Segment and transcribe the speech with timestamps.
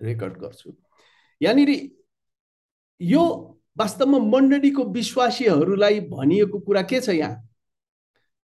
[0.00, 0.72] Record गर्छु।
[1.40, 1.70] यहाँनिर
[3.00, 3.22] यो
[3.78, 7.44] वास्तवमा मण्डलीको विश्वासीहरूलाई भनिएको कुरा के छ यहाँ?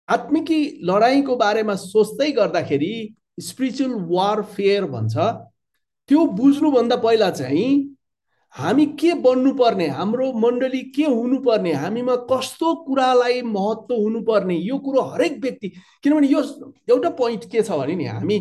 [0.08, 2.92] आत्मिकी लडाइँको बारेमा सोच्दै गर्दाखेरि
[3.40, 5.16] स्पिरिचुअल वारफेयर भन्छ।
[6.08, 7.96] त्यो बुझ्नुभन्दा पहिला चाहिँ
[8.54, 9.86] हामी के बन्नुपर्ने?
[9.88, 11.72] हाम्रो मण्डली के हुनुपर्ने?
[11.72, 14.56] हामीमा कस्तो कुरालाई महत्त्व हुनुपर्ने?
[14.56, 15.68] यो कुरो हरेक व्यक्ति
[16.02, 16.42] किनभने यो
[16.90, 18.38] एउटा पोइन्ट के छ भने नि हामी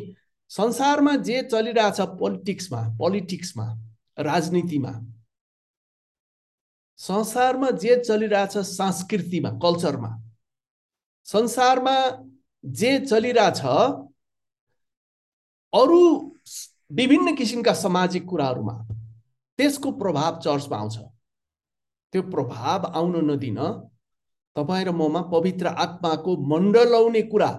[0.51, 3.65] संसारमा जे चलिरहेछ पोलिटिक्समा पोलिटिक्समा
[4.17, 4.91] राजनीतिमा
[6.99, 10.09] संसारमा जे चलिरहेछ संस्कृतिमा कल्चरमा
[11.27, 11.95] संसारमा
[12.63, 13.61] जे चलिरहेछ
[15.73, 16.01] अरू
[16.91, 18.75] विभिन्न किसिमका सामाजिक कुराहरूमा
[19.59, 20.97] त्यसको प्रभाव चर्चमा आउँछ।
[22.13, 23.59] त्यो प्रभाव आउन नदिन
[24.55, 27.51] तपाईँ र ममा पवित्र आत्माको मण्डलाउने कुरा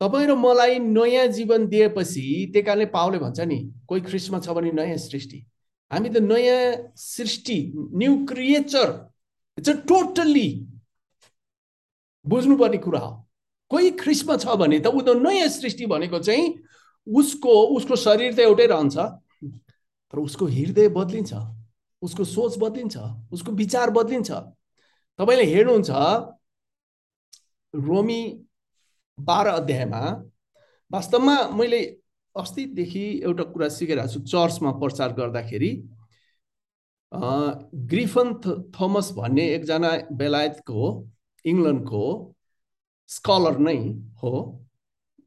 [0.00, 4.70] तपाईँ र मलाई नयाँ जीवन दिएपछि त्यही कारणले पावले भन्छ नि। कोही ख्रिस्टमा छ भने
[4.72, 5.38] नयाँ सृष्टि।
[5.90, 8.88] हामी त नयाँ सृष्टि new creature
[9.58, 10.48] it's a totally
[12.24, 13.12] बुझ्नुपर्ने कुरा हो।
[13.70, 16.54] कोही ख्रिस्टमा छ भने त ऊ त नयाँ सृष्टि भनेको चाहिँ
[17.06, 18.96] उसको उसको शरीर त एउटै रहन्छ।
[20.12, 21.32] तर उसको हृदय बदलिन्छ।
[22.02, 22.96] उसको सोच बदलिन्छ।
[23.32, 24.30] उसको विचार बदलिन्छ।
[25.18, 25.90] तपाईँले हेर्नुहुन्छ
[27.74, 28.20] रोमी
[29.20, 30.00] बाह्र अध्यायमा
[30.90, 31.80] वास्तवमा मैले
[32.36, 35.70] अस्तिदेखि एउटा कुरा सिकिरहेको छु चर्चमा प्रचार गर्दाखेरि
[37.92, 38.32] ग्रिफन
[38.74, 40.82] थोमस भन्ने एकजना बेलायतको
[41.44, 42.04] इङ्ल्यान्डको
[43.08, 43.78] स्कलर नै
[44.22, 44.32] हो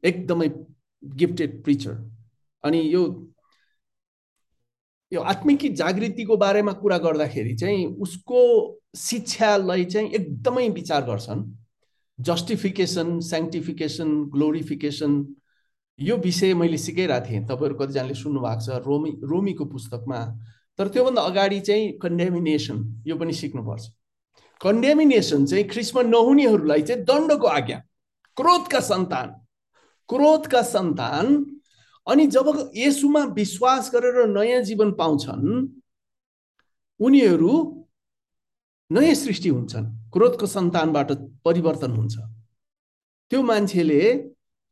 [0.02, 0.48] एकदमै
[1.02, 1.94] गिफ्टेड प्रिचर।
[2.64, 3.02] अनि यो
[5.12, 8.40] यो आत्मिकी जागृतिको बारेमा कुरा गर्दाखेरि चाहिँ उसको
[8.96, 11.42] शिक्षालाई चाहिँ एकदमै विचार गर्छन्।
[12.26, 15.12] जस्टिफिकेसन सेङ्टिफिकेसन ग्लोरिफिकेसन
[15.98, 20.18] यो विषय मैले सिकाइरहेको थिएँ। तपाईँहरू कतिजनाले सुन्नु भएको छ रोमी रोमीको पुस्तकमा।
[20.78, 23.84] तर त्योभन्दा अगाडि चाहिँ कन्डेमिनेसन यो पनि सिक्नुपर्छ।
[24.60, 27.78] कन्डेमिनेसन चाहिँ ख्रिस्म नहुनेहरूलाई चाहिँ दण्डको आज्ञा
[28.36, 29.28] क्रोधका सन्तान
[30.08, 31.26] क्रोधका सन्तान।
[32.06, 35.68] अनि जब यसुमा विश्वास गरेर नयाँ जीवन पाउँछन्
[37.00, 37.52] उनीहरू
[38.90, 41.12] नयाँ सृष्टि हुन्छन्। क्रोधको सन्तानबाट
[41.44, 42.16] परिवर्तन हुन्छ।
[43.30, 44.00] त्यो मान्छेले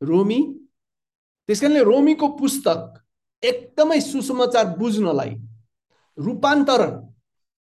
[0.01, 0.39] रोमी
[1.49, 2.79] त्यस कारणले रोमीको पुस्तक
[3.43, 5.31] एकदमै सुसमाचार बुझ्नलाई
[6.17, 6.93] रूपान्तरण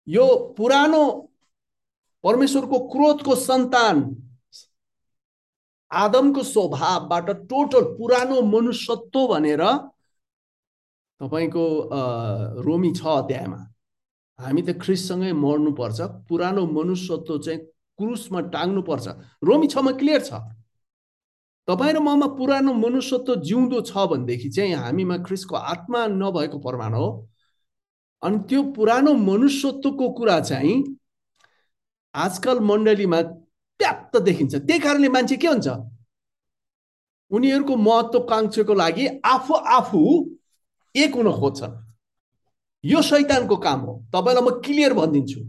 [0.06, 0.26] यो
[0.56, 1.02] पुरानो
[2.24, 3.96] परमेश्वरको क्रोधको सन्तान
[5.90, 9.62] आदमको स्वभावबाट टोटल पुरानो मनुष्यत्व भनेर
[11.20, 11.64] तपाईँको
[12.62, 13.60] रोमी छ अध्यायमा।
[14.38, 17.60] हामी त ख्रिससँगै मर्नुपर्छ। पुरानो मनुष्यत्व चाहिँ
[17.98, 19.06] क्रुसमा टाङ्नुपर्छ
[19.44, 20.32] रोमी छमा क्लियर छ।
[21.68, 27.08] तपाईँ र ममा पुरानो मनुष्यत्व जिउँदो छ भनेदेखि चाहिँ हामीमा ख्रिसको आत्मा नभएको प्रमाण हो।
[28.22, 30.76] अनि त्यो पुरानो मनुष्यत्वको कुरा चाहिँ
[32.14, 33.20] आजकल मण्डलीमा
[33.80, 35.68] प्यात्त देखिन्छ। त्यही कारणले मान्छे के हुन्छ?
[37.30, 40.00] उनीहरूको महत्वकाङ्क्षाको लागि आफू आफू
[40.94, 41.85] एक हुन खोज्छन्।
[42.86, 45.40] यो शैतानको काम हो। तपाईँलाई म क्लियर भनिदिन्छु।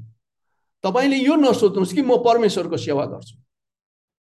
[0.83, 3.35] तपाईँले यो नसोच्नुहोस् कि म परमेश्वरको सेवा गर्छु।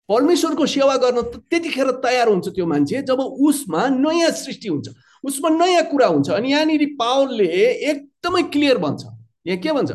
[0.09, 4.89] परमेश्वरको सेवा गर्न त्यतिखेर तयार हुन्छ त्यो मान्छे जब उसमा नयाँ सृष्टि हुन्छ।
[5.23, 7.45] उसमा नयाँ कुरा हुन्छ अनि यहाँनिर पावलले
[7.89, 9.03] एकदमै क्लियर भन्छ।
[9.47, 9.91] यहाँ के भन्छ?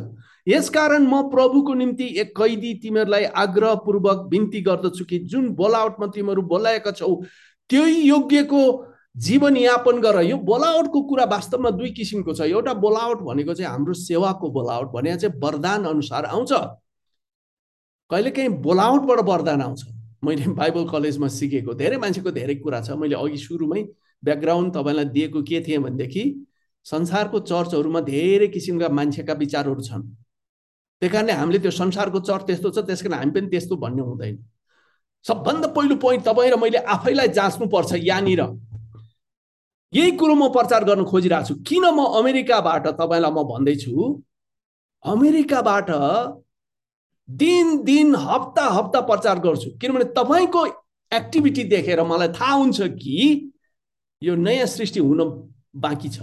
[0.49, 6.91] यसकारण म प्रभुको निम्ति एक कैदी तिमीहरूलाई आग्रहपूर्वक बिन्ती गर्दछु कि जुन बोलावटमा तिमीहरू बोलाएका
[6.91, 7.15] छौ
[7.71, 8.61] त्यही योग्यको
[9.17, 14.51] जीवनयापन गर। यो बोलावटको कुरा वास्तवमा दुई किसिमको छ। एउटा बोलावट भनेको चाहिँ हाम्रो सेवाको
[14.51, 16.53] बोलावट भने चाहिँ वरदान अनुसार आउँछ।
[18.11, 19.85] कहिलेकाहीँ बोलावटबाट वरदान आउँछ।
[20.25, 23.83] मैले बाइबल कलेजमा सिकेको धेरै मान्छेको धेरै कुरा छ। मैले अघि सुरुमै
[24.23, 26.25] ब्याकग्राउन्ड तपाईँलाई दिएको के थिएँ भनेदेखि
[26.87, 30.03] संसारको चर्चहरूमा धेरै किसिमका मान्छेका विचारहरू छन्।
[31.03, 34.37] त्यही कारणले हामीले त्यो संसारको चर त्यस्तो छ त्यस कारण हामी पनि त्यस्तो भन्ने हुँदैन।
[35.25, 38.43] सबभन्दा पहिलो पोइन्ट तपाईँ र मैले आफैलाई जाँच्नुपर्छ यहाँनिर।
[39.95, 43.95] यही कुरो म प्रचार गर्न खोजिरहेको छु। किन म अमेरिकाबाट तपाईँलाई म भन्दैछु
[45.05, 45.91] अमेरिकाबाट
[47.29, 50.67] दिन दिन हप्ता हप्ता प्रचार गर्छु। किनभने तपाईँको
[51.13, 53.19] एक्टिभिटी देखेर मलाई थाहा हुन्छ कि
[54.23, 55.21] यो नयाँ सृष्टि हुन
[55.77, 56.19] बाँकी छ।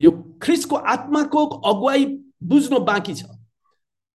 [0.00, 0.10] यो
[0.42, 2.04] ख्रिसको आत्माको अगुवाई
[2.42, 3.24] बुझ्न बाँकी छ।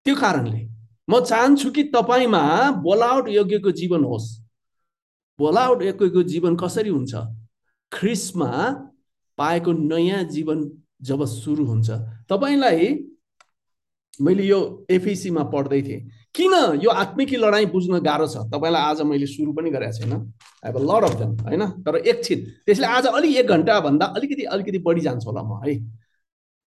[0.05, 0.61] त्यो कारणले
[1.07, 2.41] म चाहन्छु कि तपाईँमा
[2.81, 4.27] बोलावट योग्यको जीवन होस्।
[5.39, 7.13] बोलावट योग्यको जीवन कसरी हुन्छ?
[7.91, 8.51] ख्रिसमा
[9.37, 10.69] पाएको नयाँ जीवन
[11.01, 11.89] जब सुरु हुन्छ।
[12.29, 12.87] तपाईँलाई
[14.21, 16.01] मैले यो एफएसीमा पढ्दै थिएँ।
[16.35, 16.53] किन
[16.83, 18.37] यो आत्मिकी लडाइँ बुझ्न गाह्रो छ?
[18.53, 20.13] तपाईँलाई आज मैले सुरु पनि गरेको छैन।
[20.65, 21.63] हेभ लड अफ देम होइन?
[21.83, 25.73] तर एकछिन त्यसले आज अलिक एक घन्टाभन्दा अलिकति अलिकति बढी जान्छ होला म है?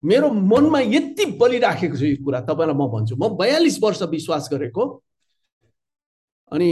[0.04, 4.84] मेरो मनमा यति बलिराखेको छु यो कुरा। तपाईँलाई म भन्छु म बयालिस वर्ष विश्वास गरेको।
[6.52, 6.70] अनि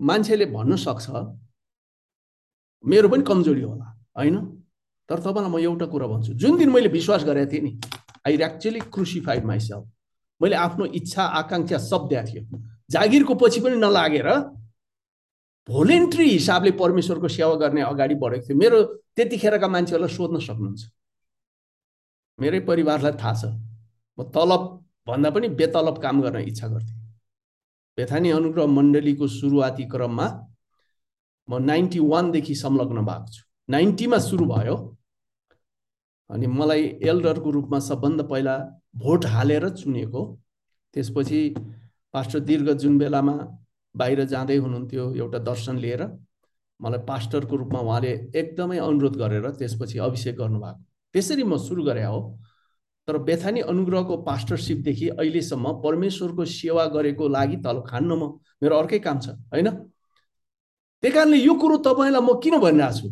[0.00, 1.06] मान्छेले भन्न सक्छ
[2.84, 3.86] मेरो पनि कमजोरी होला
[4.16, 4.36] होइन?
[5.08, 7.72] तर तपाईँलाई म एउटा कुरा भन्छु जुन दिन मैले विश्वास गरेको थिएँ नि
[8.26, 9.84] आई एक्चुली क्रुसिफाइड माइसेल्फ
[10.40, 12.58] मैले आफ्नो इच्छा आकाङ्क्षा सब दिएको थियो।
[12.90, 14.28] जागिरको पछि पनि नलागेर
[15.68, 18.78] भोलिन्ट्री हिसाबले परमेश्वरको सेवा गर्ने अगाडि बढेको थियो मेरो
[19.16, 20.82] त्यतिखेरका मान्छेहरूलाई सोध्न सक्नुहुन्छ।
[22.38, 23.42] मेरै परिवारलाई थाहा छ।
[24.18, 24.62] म तलब
[25.06, 26.96] भन्दा पनि बेतलब काम गर्न इच्छा गर्थेँ।
[27.98, 30.26] बेथानी अनुग्रह मण्डलीको सुरुवाती क्रममा
[31.50, 34.76] म नाइन्टी वानदेखि संलग्न भएको छु। नाइन्टीमा सुरु भयो।
[36.30, 38.54] अनि मलाई एल्डरको रूपमा सबभन्दा पहिला
[38.96, 40.22] भोट हालेर चुनेको।
[40.94, 41.40] त्यसपछि
[42.14, 43.34] पास्टर दीर्घ जुन बेलामा
[43.94, 46.02] बाहिर जाँदै हुनुहुन्थ्यो एउटा दर्शन लिएर
[46.80, 50.80] मलाई पास्टरको रूपमा उहाँले एकदमै अनुरोध गरेर त्यसपछि अभिषेक गर्नुभएको।
[51.14, 52.20] त्यसरी म सुरु गरे हो।
[53.08, 59.18] तर बेथानी अनुग्रहको पास्टरसिपदेखि अहिलेसम्म परमेश्वरको सेवा गरेको लागि तल खान्न म। मेरो अर्कै काम
[59.18, 59.68] छ होइन?
[61.02, 63.08] त्यही कारणले यो कुरो तपाईँलाई म किन भनिरहेको छु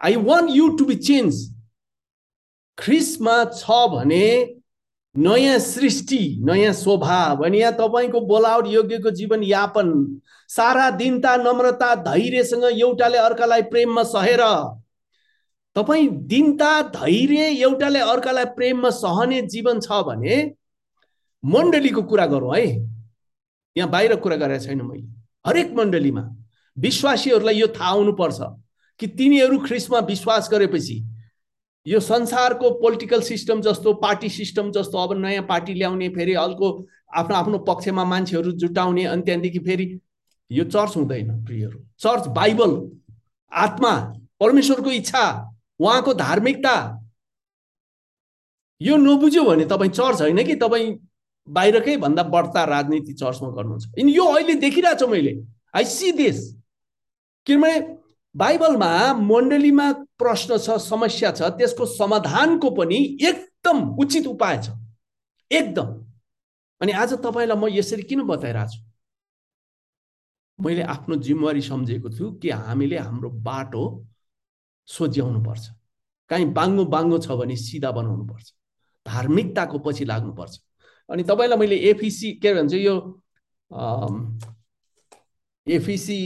[0.00, 1.44] I want you to be change
[2.78, 4.26] ख्रिसमा छ भने
[5.14, 9.90] नयाँ सृष्टि नयाँ स्वभाव अनि यहाँ तपाईँको बोलावट योग्यको जीवन यापन
[10.50, 14.40] सारा दिनता नम्रता धैर्यसँग एउटाले अर्कालाई प्रेममा सहेर
[15.76, 20.36] तपाईँ दिनता धैर्य एउटाले अर्कालाई प्रेममा सहने जीवन छ भने
[21.44, 22.66] मण्डलीको कुरा गरौँ है
[23.76, 25.06] यहाँ बाहिर कुरा गरेको छैन मैले
[25.46, 26.22] हरेक मण्डलीमा
[26.76, 28.40] विश्वासीहरूलाई यो थाहा हुनुपर्छ
[29.00, 31.02] कि तिनीहरू ख्रिसमा विश्वास गरेपछि
[31.86, 36.68] यो संसारको पोलिटिकल सिस्टम जस्तो पार्टी सिस्टम जस्तो अब नयाँ पार्टी ल्याउने फेरि अर्को
[37.14, 39.86] आफ्नो आफ्नो पक्षमा मान्छेहरू जुटाउने अनि त्यहाँदेखि फेरि
[40.50, 42.76] यो चर्च हुँदैन प्रियहरू। चर्च बाइबल
[43.52, 43.92] आत्मा
[44.40, 45.24] परमेश्वरको इच्छा
[45.80, 46.74] उहाँको धार्मिकता।
[48.80, 50.98] यो नबुझ्यो भने तपाईँ चर्च होइन कि तपाईँ
[51.48, 55.34] बाहिरकै भन्दा बढ्ता राजनीति चर्चमा गर्नुहुन्छ। यो अहिले देखिरहेको छु मैले।
[55.74, 56.61] आई सी दिस
[57.46, 57.78] किनभने
[58.34, 64.70] बाइबलमा मण्डलीमा प्रश्न छ समस्या छ त्यसको समाधानको पनि एकदम उचित उपाय छ।
[65.50, 65.88] एकदम।
[66.80, 68.80] अनि आज तपाईँलाई म यसरी किन बताइरहेको छु
[70.58, 73.84] मैले आफ्नो जिम्मेवारी सम्झेको छु कि हामीले हाम्रो बाटो
[74.88, 75.68] सोझ्याउनु पर्छ
[76.30, 78.46] काहीँ बाङ्गो बाङ्गो छ भने सिधा बनाउनु पर्छ
[79.06, 80.54] धार्मिकताको पछि लाग्नुपर्छ।
[81.08, 82.94] अनि तपाईँलाई मैले एफिसी के भन्छ यो
[85.66, 86.18] एफिसी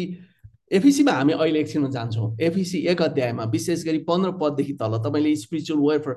[0.70, 5.80] एफिसीमा हामी अहिले एकछिनमा जान्छौँ। एफिसी एक अध्यायमा विशेष गरी पन्ध्र पददेखि तल तपाईँले स्पिरिचुअल
[5.80, 6.16] वेलफेयर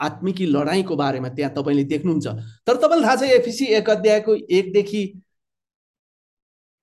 [0.00, 2.26] आत्मिकी लडाइँको बारेमा त्यहाँ तपाईँले देख्नुहुन्छ।
[2.66, 5.02] तर तपाईँलाई थाहा छ एफिसी एक अध्यायको एकदेखि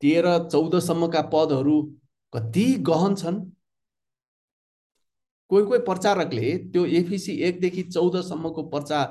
[0.01, 1.81] तेह्र चौधसम्मका पदहरू
[2.33, 3.39] कति गहन छन्?
[5.51, 9.05] कोही कोही प्रचारकले त्यो एफिसी एकदेखि चौधसम्मको प्रचार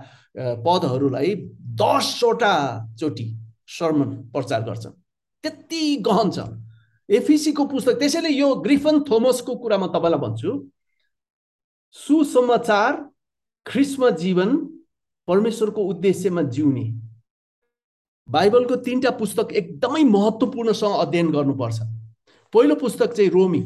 [0.62, 1.34] पदहरूलाई
[1.80, 2.54] दसवटा
[3.00, 3.26] चोटि
[3.68, 4.92] सर्मन प्रचार गर्छन्।
[5.44, 6.38] त्यति गहन छ।
[7.08, 10.50] एफिसीको पुस्तक त्यसैले यो ग्रिफन थोमसको कुरा म तपाईँलाई भन्छु।
[11.94, 12.92] सुसमाचार
[13.66, 14.56] ख्रिस्म जीवन
[15.28, 16.84] परमेश्वरको उद्देश्यमा जिउने।
[18.28, 21.78] बाइबलको तिनवटा पुस्तक एकदमै महत्त्वपूर्णसँग अध्ययन गर्नुपर्छ।
[22.54, 23.62] पहिलो पुस्तक चाहिँ रोमी।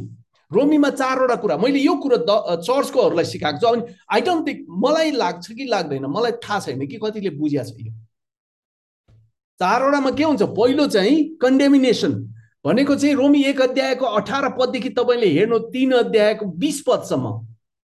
[0.53, 3.83] रोमीमा चारवटा कुरा। मैले यो कुरो द चर्चकोहरूलाई सिकाएको छु। अनि
[4.13, 7.93] आई डोन्ट थिङ्क मलाई लाग्छ कि लाग्दैन मलाई थाहा छैन कि कतिले बुझिया छ यो।
[9.61, 10.43] चारवटामा के हुन्छ?
[10.43, 12.13] पहिलो चाहिँ कन्डेमिनेसन
[12.65, 17.31] भनेको चाहिँ रोमी एक अध्यायको अठार पददेखि तपाईँले हेर्नु तिन अध्यायको बिस पदसम्म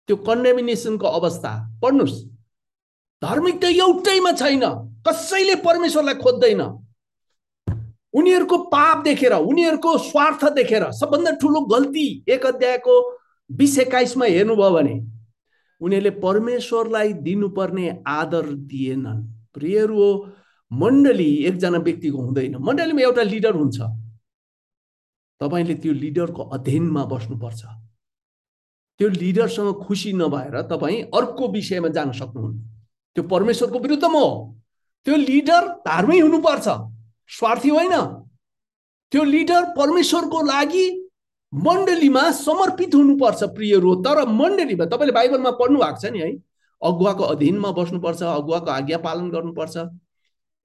[0.09, 1.53] त्यो कन्डेमिनेसनको अवस्था।
[1.83, 2.17] पढ्नुहोस्।
[3.23, 4.65] धार्मिक त एउटैमा छैन।
[5.09, 6.61] कसैले परमेश्वरलाई खोज्दैन।
[8.15, 12.95] उनीहरूको पाप देखेर उनीहरूको स्वार्थ देखेर सबभन्दा ठुलो गल्ती एक अध्यायको
[13.51, 14.95] बिस एक्काइसमा हेर्नुभयो भने
[15.81, 19.25] उनीहरूले परमेश्वरलाई दिनुपर्ने आदर दिएनन्।
[19.55, 20.11] प्रियहरू हो
[20.71, 23.79] मण्डली एकजना व्यक्तिको हुँदैन। मण्डलीमा एउटा लिडर हुन्छ।
[25.41, 27.63] तपाईँले त्यो लिडरको अध्ययनमा बस्नुपर्छ।
[29.01, 32.59] त्यो लिडरसँग खुसी नभएर तपाईँ अर्को विषयमा जान सक्नुहुन्न।
[33.17, 34.33] त्यो परमेश्वरको विरुद्धमा हो।
[35.07, 36.67] त्यो लिडर धार्मिक हुनुपर्छ।
[37.31, 37.95] स्वार्थी होइन।
[39.13, 40.87] त्यो लिडर परमेश्वरको लागि
[41.53, 46.31] मण्डलीमा समर्पित हुनुपर्छ प्रियहरू तर मण्डलीमा तपाईँले बाइबलमा पढ्नु भएको छ नि है
[46.83, 49.77] अगुवाको अधीनमा बस्नुपर्छ अगुवाको आज्ञा पालन गर्नुपर्छ।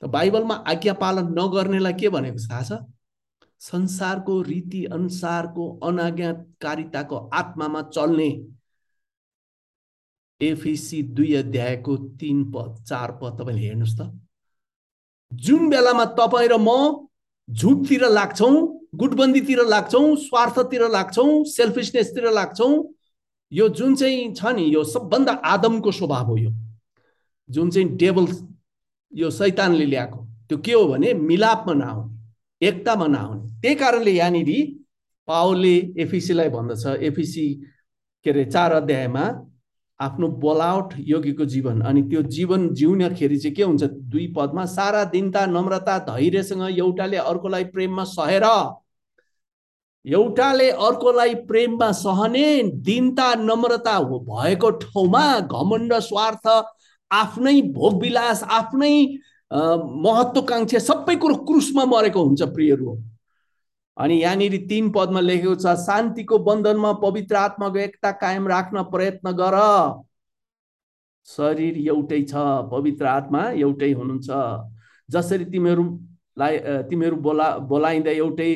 [0.02, 2.72] त बाइबलमा आज्ञा पालन नगर्नेलाई के भनेको थाहा छ?
[3.62, 8.30] संसारको रीति अनुसारको अनाज्ञाकारिताको आत्मामा चल्ने।
[10.42, 14.12] एफिसी दुई अध्यायको तिन पद चार पद तपाईँले हेर्नुहोस् त।
[15.32, 17.08] जुन बेलामा तपाईँ र म
[17.48, 18.56] झुटतिर लाग्छौँ
[18.96, 22.74] गुटबन्दीतिर लाग्छौँ स्वार्थतिर लाग्छौँ सेल्फिसनेसतिर लाग्छौँ
[23.52, 26.52] यो जुन चाहिँ छ नि यो सबभन्दा आदमको स्वभाव हो यो।
[27.50, 28.28] जुन चाहिँ डेबल
[29.14, 30.20] यो सैतानले ल्याएको।
[30.50, 32.15] त्यो के हो भने मिलापमा नआउने।
[32.62, 34.52] एकतामा नआउने त्यही कारणले यहाँनिर
[35.28, 37.48] पाओले एफिसीलाई भन्दछ। एफिसी
[38.26, 39.26] के अरे चार अध्यायमा
[40.00, 45.46] आफ्नो बोलावट योगीको जीवन अनि त्यो जीवन जिउनखेरि चाहिँ के हुन्छ दुई पदमा सारा दिनता
[45.46, 48.44] नम्रता धैर्यसँग एउटाले अर्कोलाई प्रेममा सहेर।
[50.06, 52.48] एउटाले अर्कोलाई प्रेममा सहने
[52.86, 56.48] दिनता नम्रता भएको ठाउँमा घमण्ड स्वार्थ
[57.12, 58.96] आफ्नै भोगविलास आफ्नै
[59.56, 62.96] महत्वकाङ्क्षा सबै कुरो क्रुसमा मरेको हुन्छ प्रियहरू।
[63.98, 69.58] अनि यहाँनिर तिन पदमा लेखेको छ शान्तिको बन्धनमा पवित्र आत्माको एकता कायम राख्न प्रयत्न गर।
[71.28, 72.34] शरीर एउटै छ
[72.72, 74.30] पवित्र आत्मा एउटै हुनुहुन्छ।
[75.10, 76.58] जसरी तिमीहरूलाई
[76.90, 78.52] तिमीहरू बोला बोलाइँदा एउटै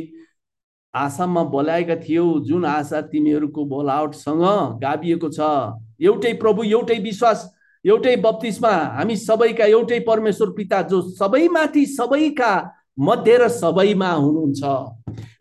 [0.93, 4.43] आशामा बोलाएका थियौ जुन आशा तिमीहरूको बोलावटसँग
[4.81, 5.39] गाभिएको छ।
[6.01, 7.39] एउटै प्रभु एउटै विश्वास
[7.85, 12.51] एउटै बत्तिसमा हामी सबैका एउटै परमेश्वर पिता जो सबैमाथि सबैका
[12.99, 14.61] मध्य र सबैमा हुनुहुन्छ।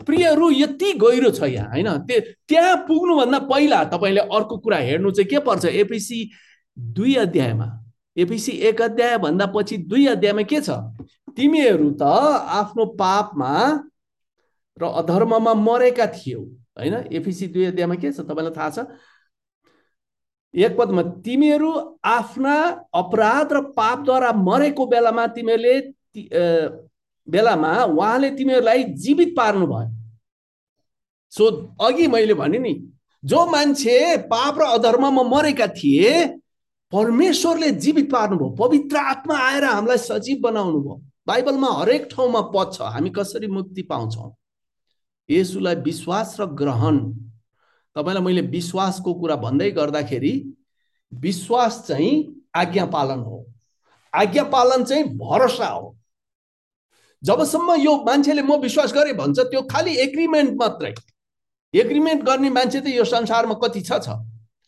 [0.06, 1.88] प्रियहरू यति गहिरो छ यहाँ होइन?
[2.06, 5.64] त्यो त्यहाँ पुग्नुभन्दा पहिला तपाईँले अर्को कुरा हेर्नु चाहिँ के पर्छ?
[5.64, 6.30] एपिसी
[6.76, 7.68] दुई अध्यायमा
[8.16, 10.70] एपिसी एक अध्याय भन्दा पछि दुई अध्यायमा के छ?
[11.36, 13.52] तिमीहरू त आफ्नो पापमा
[14.76, 16.40] र अधर्ममा मरेका थियौ
[16.78, 16.94] होइन?
[17.12, 18.20] एपिसी दुई अध्यायमा के छ?
[18.20, 18.78] तपाईँलाई थाहा छ?
[20.54, 21.72] एक पदमा तिमीहरू
[22.04, 22.56] आफ्ना
[22.94, 25.74] अपराध र पापद्वारा मरेको बेलामा तिमीहरूले
[27.28, 29.90] बेलामा उहाँले तिमीहरूलाई जीवित पार्नु भयो
[31.32, 31.50] सो
[31.86, 32.74] अघि मैले भने नि
[33.24, 36.26] जो मान्छे पाप र अधर्ममा मरेका थिए
[36.92, 42.80] परमेश्वरले जीवित पार्नुभयो पवित्र आत्मा आएर हामीलाई सजीव बनाउनु भयो। बाइबलमा हरेक ठाउँमा पद छ
[42.94, 44.32] हामी कसरी मुक्ति पाउँछौँ?
[45.28, 46.96] यसुलाई विश्वास र ग्रहण
[47.98, 50.32] तपाईँलाई मैले विश्वासको कुरा भन्दै गर्दाखेरि
[51.12, 52.12] विश्वास चाहिँ
[52.54, 53.44] आज्ञा पालन हो।
[54.12, 55.96] आज्ञा पालन चाहिँ भरोसा हो।
[57.22, 60.94] जबसम्म यो मान्छेले म विश्वास गरेँ भन्छ त्यो खालि एग्रिमेन्ट मात्रै।
[61.74, 64.14] एग्रिमेन्ट गर्ने मान्छे त यो संसारमा कति छ छ।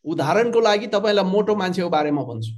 [0.04, 2.52] उदाहरणको लागि तपाईँलाई मोटो मान्छेको बारेमा भन्छु।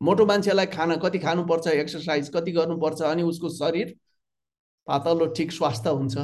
[0.00, 3.94] मोटो मान्छेलाई खाना कति खानुपर्छ एक्सर्साइज कति गर्नुपर्छ अनि उसको शरीर
[4.88, 6.16] पातलो ठिक स्वास्थ्य हुन्छ।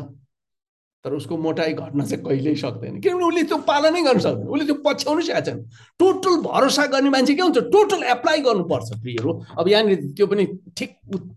[1.04, 4.76] तर उसको मोटाइ घट्न चाहिँ कहिल्यै सक्दैन। किनभने उसले त्यो पालनै गर्न सक्दैन। उसले त्यो
[4.86, 5.58] पछ्याउनु सकेको छैन।
[6.00, 7.58] टोटल भरोसा गर्ने मान्छे के हुन्छ?
[7.70, 10.90] टोटल एप्लाई गर्नुपर्छ प्रियहरू। अब यहाँनिर त्यो पनि ठिक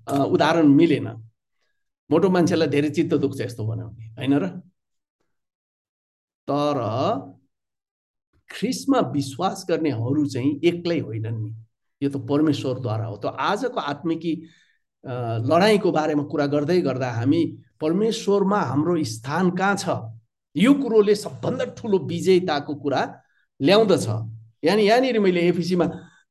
[0.09, 1.07] उदाहरण मिलेन।
[2.09, 4.45] मोटो मान्छेलाई धेरै चित्त दुख्छ यस्तो बनाउने होइन र?
[6.47, 6.77] तर
[8.49, 11.51] ख्रिसमा विश्वास गर्नेहरू चाहिँ एक्लै होइनन् नि।
[12.01, 14.33] यो त परमेश्वरद्वारा हो। त आजको आत्मिकी
[15.47, 17.41] लडाइँको बारेमा कुरा गर्दै गर्दा हामी
[17.81, 19.89] परमेश्वरमा हाम्रो स्थान कहाँ छ?
[20.55, 23.01] यो कुरोले सबभन्दा ठुलो विजयताको कुरा
[23.59, 24.07] ल्याउँदछ।
[24.63, 25.85] यानि यहाँनिर मैले एफिसीमा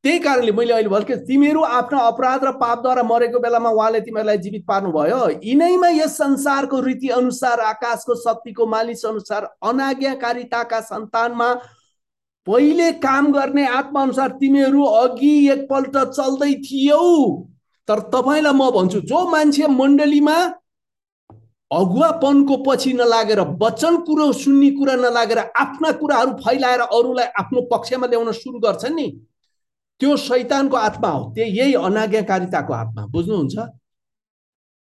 [0.05, 4.65] त्यही कारणले मैले अहिले भर्खे तिमीहरू आफ्नो अपराध र पापद्वारा मरेको बेलामा उहाँले तिमीहरूलाई जीवित
[4.69, 11.49] पार्नुभयो। यिनैमा यस संसारको रीति अनुसार आकाशको शक्तिको मालिस अनुसार अनाज्ञाकारिताका सन्तानमा
[12.47, 17.05] पहिले काम गर्ने आत्मा अनुसार तिमीहरू अघि एकपल्ट चल्दै थियौ।
[17.89, 20.37] तर तपाईँलाई म भन्छु जो मान्छे मण्डलीमा
[21.71, 28.33] अगुवापनको पछि नलागेर वचन कुरो सुन्ने कुरा नलागेर आफ्ना कुराहरू फैलाएर अरूलाई आफ्नो पक्षमा ल्याउन
[28.33, 29.09] सुरु गर्छन् नि।
[30.01, 33.57] त्यो शैतानको आत्मा हो त्यो यही अनाज्ञाकारिताको आत्मा। बुझ्नुहुन्छ?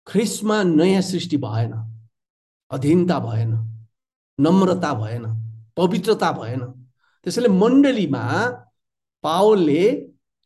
[0.06, 1.72] ख्रिसमा नयाँ सृष्टि भएन
[2.70, 3.52] अधीनता भएन
[4.38, 5.24] नम्रता भएन
[5.76, 6.60] पवित्रता भएन।
[7.26, 8.24] त्यसैले मण्डलीमा
[9.24, 9.82] पावलले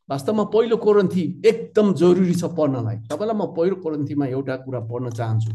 [0.09, 5.53] वास्तवमा पहिलो कोरन्थी एकदम जरुरी छ पढ्नलाई। तपाईँलाई म पहिलो कोरन्थीमा एउटा कुरा पढ्न चाहन्छु।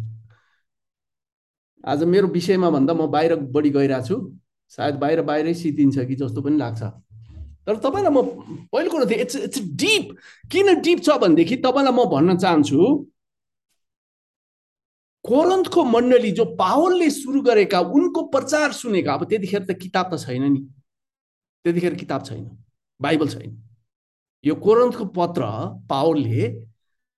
[1.87, 4.15] आज मेरो विषयमा भन्दा म बाहिर बढी गइरहेको छु।
[4.71, 6.81] सायद बाहिर बाहिरै सितिन्छ कि जस्तो पनि लाग्छ।
[7.63, 8.21] तर तपाईँलाई म
[8.71, 10.05] पहिलो कुरो थिएँ इट्स इट्स डिप
[10.51, 12.79] किन डिप छ भनेदेखि तपाईँलाई म भन्न चाहन्छु
[15.25, 20.43] कोरन्थको मण्डली जो पावलले सुरु गरेका उनको प्रचार सुनेका अब त्यतिखेर त किताब त छैन
[20.53, 20.61] नि।
[21.65, 22.45] त्यतिखेर किताब छैन
[22.99, 23.51] बाइबल छैन।
[24.43, 25.43] यो कोरन्थको पत्र
[25.89, 26.43] पावलले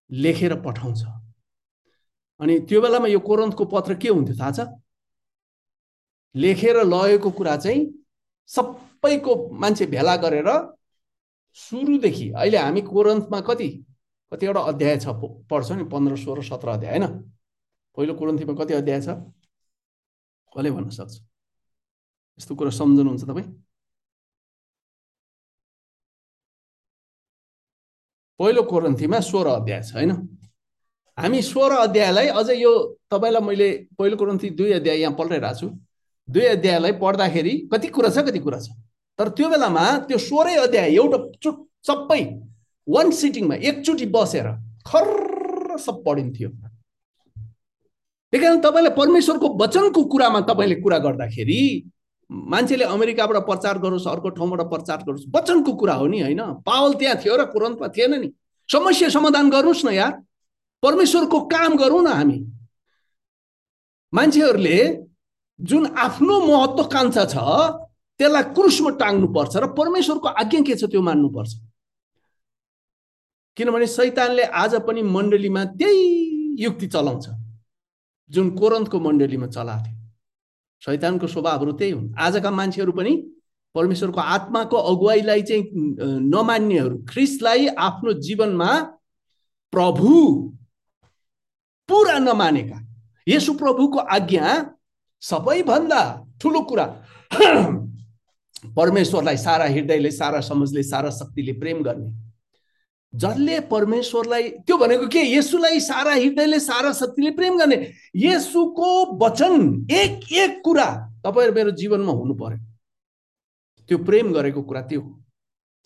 [0.10, 1.02] लेखेर पठाउँछ।
[2.40, 4.60] अनि त्यो बेलामा यो कोरन्थको पत्र के हुन्थ्यो थाहा छ?
[6.36, 7.82] लेखेर लगेको कुरा चाहिँ
[8.50, 10.50] सबैको मान्छे भेला गरेर
[11.58, 13.68] सुरुदेखि अहिले हामी कोरन्थमा कति
[14.32, 15.08] कतिवटा अध्याय छ
[15.52, 17.08] पढ्छौँ नि पन्ध्र सोह्र सत्र अध्याय होइन?
[17.98, 19.10] पहिलो कोरन्थीमा कति अध्याय छ?
[20.54, 21.14] कसले भन्न सक्छ?
[22.40, 23.48] यस्तो कुरा सम्झनुहुन्छ तपाईँ?
[28.40, 30.12] पहिलो कोरन्थीमा सोह्र अध्याय छ होइन?
[31.20, 32.72] हामी सोह्र अध्यायलाई अझै यो
[33.12, 33.68] तपाईँलाई मैले
[34.00, 35.68] पहिलो कोरन्थी दुई अध्याय यहाँ पल्टाइरहेको छु
[36.28, 38.72] दुई अध्यायलाई पढ्दाखेरि कति कुरा छ कति कुरा छ।
[39.20, 41.58] तर त्यो बेलामा त्यो सोह्रै अध्याय एउटा चुट
[41.88, 42.22] सबै
[42.88, 44.48] वान सिटिङमा एकचोटि बसेर
[44.88, 46.50] खर्र सब पढिन्थ्यो।
[48.34, 51.60] त्यही कारण तपाईँलाई परमेश्वरको वचनको कुरामा तपाईँले कुरा गर्दाखेरि
[52.30, 56.42] मान्छेले अमेरिकाबाट प्रचार गरोस् अर्को ठाउँबाट प्रचार गरोस् वचनको कुरा हो नि होइन?
[56.64, 58.28] पावल त्यहाँ थियो र कुरन्तमा थिएन नि।
[58.70, 60.14] समस्या समाधान गर्नुहोस् न यार।
[60.84, 62.40] परमेश्वरको काम गरौँ न हामी।
[64.14, 64.78] मान्छेहरूले
[65.60, 67.36] जुन आफ्नो महत्त्वकांक्षा छ
[68.20, 71.52] त्यसलाई क्रुसमा टाङ्नुपर्छ र परमेश्वरको आज्ञा के छ त्यो मान्नुपर्छ।
[73.58, 76.04] किनभने सैतानले आज पनि मण्डलीमा त्यही
[76.64, 77.26] युक्ति चलाउँछ
[78.30, 79.98] जुन कोरन्तको मण्डलीमा चलाएको थियो।
[80.84, 83.14] शैतानको स्वभावहरू त्यही हुन्। आजका मान्छेहरू पनि
[83.76, 85.64] परमेश्वरको आत्माको अगुवाईलाई चाहिँ
[86.34, 88.72] नमान्नेहरू ख्रिसलाई आफ्नो जीवनमा
[89.74, 90.12] प्रभु
[91.90, 92.80] पुरा नमानेका।
[93.28, 94.46] यसु प्रभुको आज्ञा
[95.22, 96.02] सबैभन्दा
[96.42, 96.86] ठुलो कुरा।
[98.76, 102.10] परमेश्वरलाई सारा हृदयले सारा समझले सारा शक्तिले प्रेम गर्ने।
[103.16, 105.20] जसले परमेश्वरलाई त्यो भनेको के?
[105.20, 107.78] यसुलाई सारा हृदयले सारा शक्तिले प्रेम गर्ने।
[108.16, 110.86] यसुको वचन एक एक कुरा
[111.26, 112.60] तपाईँहरू मेरो जीवनमा हुनु पर्यो।
[113.88, 115.02] त्यो प्रेम गरेको कुरा त्यो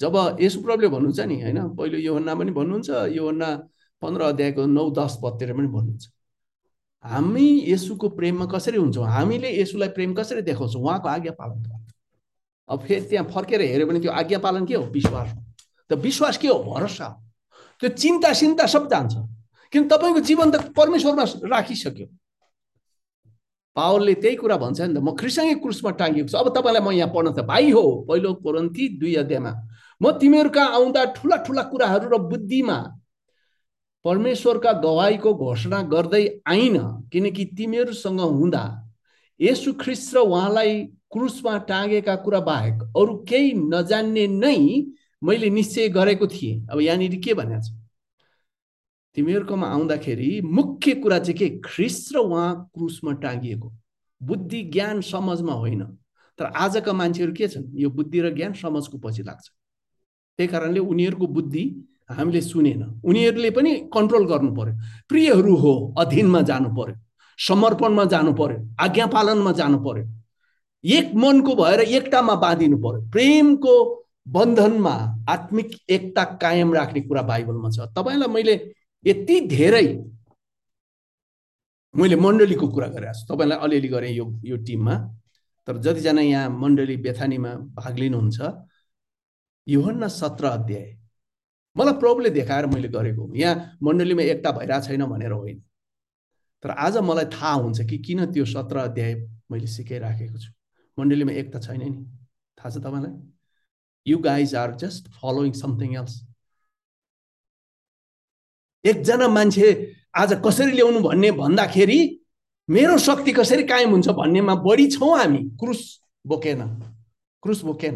[0.01, 1.59] जब यसु प्रभुले भन्नुहुन्छ नि होइन?
[1.75, 3.49] पहिलो योहन्ना पनि भन्नुहुन्छ योहन्ना
[4.03, 6.07] पन्ध्र अध्यायको नौ दस पदतिर पनि भन्नुहुन्छ।
[7.05, 9.07] हामी यसुको प्रेममा कसरी हुन्छौँ?
[9.07, 10.81] हामीले यसुलाई प्रेम कसरी देखाउँछौँ?
[10.81, 11.63] उहाँको आज्ञा पालन
[12.69, 14.83] अब फेरि त्यहाँ फर्केर हेऱ्यो भने त्यो आज्ञा पालन के हो?
[14.87, 15.29] विश्वास
[15.89, 16.59] त विश्वास के हो?
[16.63, 17.07] भरोसा
[17.81, 19.13] त्यो चिन्ता सिन्ता सब जान्छ।
[19.73, 22.07] किन तपाईँको जीवन त परमेश्वरमा राखिसक्यो।
[23.75, 27.11] पावलले त्यही कुरा भन्छ नि त म ख्रिसँगै क्रुसमा टाँगिएको छु। अब तपाईँलाई म यहाँ
[27.11, 29.51] पढ्न त भाइ हो। पहिलो कोरन्ती दुई अध्यायमा
[30.01, 32.77] म तिमीहरूका आउँदा ठुला ठुला कुराहरू र बुद्धिमा
[34.05, 36.77] परमेश्वरका गवाईको घोषणा गर्दै आइन
[37.11, 38.63] किनकि तिमीहरूसँग हुँदा
[39.39, 44.57] यसु ख्रिस र उहाँलाई क्रुसमा टाँगेका कुरा बाहेक अरू केही नजान्ने नै
[45.23, 47.71] मैले निश्चय गरेको थिएँ। अब यहाँनिर के भनेको छ?
[49.15, 51.49] तिमीहरूकोमा आउँदाखेरि मुख्य कुरा चाहिँ के?
[51.65, 53.71] ख्रिस र उहाँ क्रुसमा टाँगिएको।
[54.21, 55.83] बुद्धि ज्ञान समझमा होइन।
[56.39, 57.71] तर आजका मान्छेहरू के छन्?
[57.75, 59.47] यो बुद्धि र ज्ञान समझको पछि लाग्छ।
[60.37, 61.63] त्यही कारणले उनीहरूको बुद्धि
[62.13, 64.73] हामीले सुनेन। उनीहरूले पनि कन्ट्रोल गर्नु पर्यो।
[65.09, 66.95] प्रियहरू हो अधीनमा जानु पर्यो।
[67.39, 70.05] समर्पणमा जानु पर्यो। आज्ञा पालनमा जानु पर्यो।
[70.83, 73.75] एक मनको भएर एकतामा बाँधिनु पर्यो। प्रेमको
[74.27, 74.95] बन्धनमा
[75.29, 78.55] आत्मिक एकता कायम राख्ने कुरा बाइबलमा छ। तपाईँलाई मैले
[79.05, 79.87] यति धेरै
[81.95, 84.95] मैले मण्डलीको कुरा गरेको छु। तपाईँलाई अलिअलि गरेँ यो यो टिममा।
[85.67, 88.39] तर जतिजना यहाँ मण्डली बेथानीमा भाग लिनुहुन्छ
[89.67, 90.87] योहन्न सत्र अध्याय।
[91.75, 95.59] मलाई प्रभुले देखाएर मैले गरेको यहाँ मण्डलीमा एकता भइरहेको छैन भनेर होइन।
[96.63, 99.13] तर आज मलाई थाहा हुन्छ कि किन त्यो सत्र अध्याय
[99.51, 100.51] मैले सिकाइराखेको छु।
[100.97, 102.05] मण्डलीमा एकता छैन नि।
[102.57, 103.13] थाहा छ तपाईँलाई?
[104.07, 106.21] You guys are just following something else
[108.85, 109.69] एकजना मान्छे
[110.15, 111.99] आज कसरी ल्याउनु भन्ने भन्दाखेरि
[112.69, 115.81] मेरो शक्ति कसरी कायम हुन्छ भन्नेमा बढी छौँ हामी। क्रुस
[116.27, 116.61] बोकेन।
[117.43, 117.95] क्रुस बोकेन।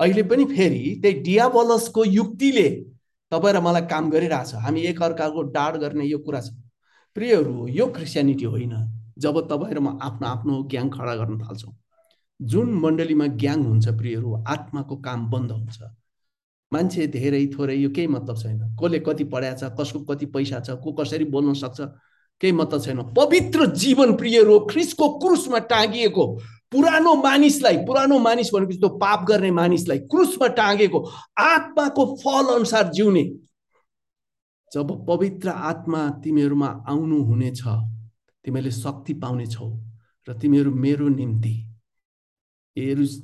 [0.00, 2.68] अहिले पनि फेरि त्यही डियाबलसको युक्तिले
[3.32, 6.54] तपाईँ र मलाई काम गरिरहेछ। हामी एकअर्काको डाड गर्ने यो कुरा छ।
[7.16, 8.74] प्रियहरू यो क्रिस्चियनिटी होइन
[9.18, 11.74] जब तपाईँ र म आफ्नो आफ्नो ज्ञान खडा गर्न थाल्छौँ।
[12.40, 15.78] जुन मण्डलीमा ज्ञान हुन्छ प्रियहरू आत्माको काम बन्द हुन्छ।
[16.72, 20.78] मान्छे धेरै थोरै यो केही मतलब छैन। कसले कति पढाएको छ कसको कति पैसा छ
[20.78, 21.80] को कसरी बोल्न सक्छ
[22.40, 26.24] केही मतलब छैन। पवित्र जीवन प्रियहरू ख्रिसको क्रुसमा टाँगिएको
[26.72, 30.98] पुरानो मानिसलाई पुरानो मानिस भनेको जस्तो पाप गर्ने मानिसलाई क्रुसमा टाँगेको
[31.38, 33.24] आत्माको फल अनुसार जिउने।
[34.72, 37.62] जब पवित्र आत्मा तिमीहरूमा आउनु हुनेछ
[38.44, 39.68] तिमीले शक्ति पाउनेछौ
[40.28, 41.54] र तिमीहरू मेरो निम्ति
[42.76, 43.22] एरुस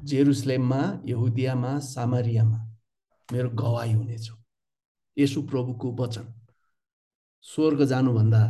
[0.00, 2.58] जेरुसलेममा यहुदियामा सामरियामा
[3.32, 4.30] मेरो गवाई हुनेछ।
[5.16, 6.26] यसु प्रभुको वचन।
[7.42, 8.42] स्वर्ग जानुभन्दा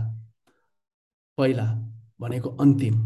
[1.38, 1.66] पहिला
[2.20, 2.96] भनेको अन्तिम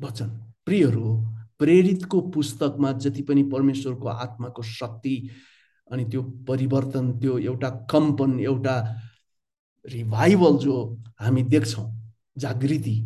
[0.00, 1.14] वचन। प्रियहरू
[1.58, 5.16] प्रेरितको पुस्तकमा जति पनि परमेश्वरको आत्माको शक्ति
[5.90, 8.76] अनि त्यो परिवर्तन त्यो एउटा कम्पन एउटा
[9.84, 10.74] रिभाइभल जो
[11.20, 11.86] हामी देख्छौँ
[12.38, 12.96] जागृति।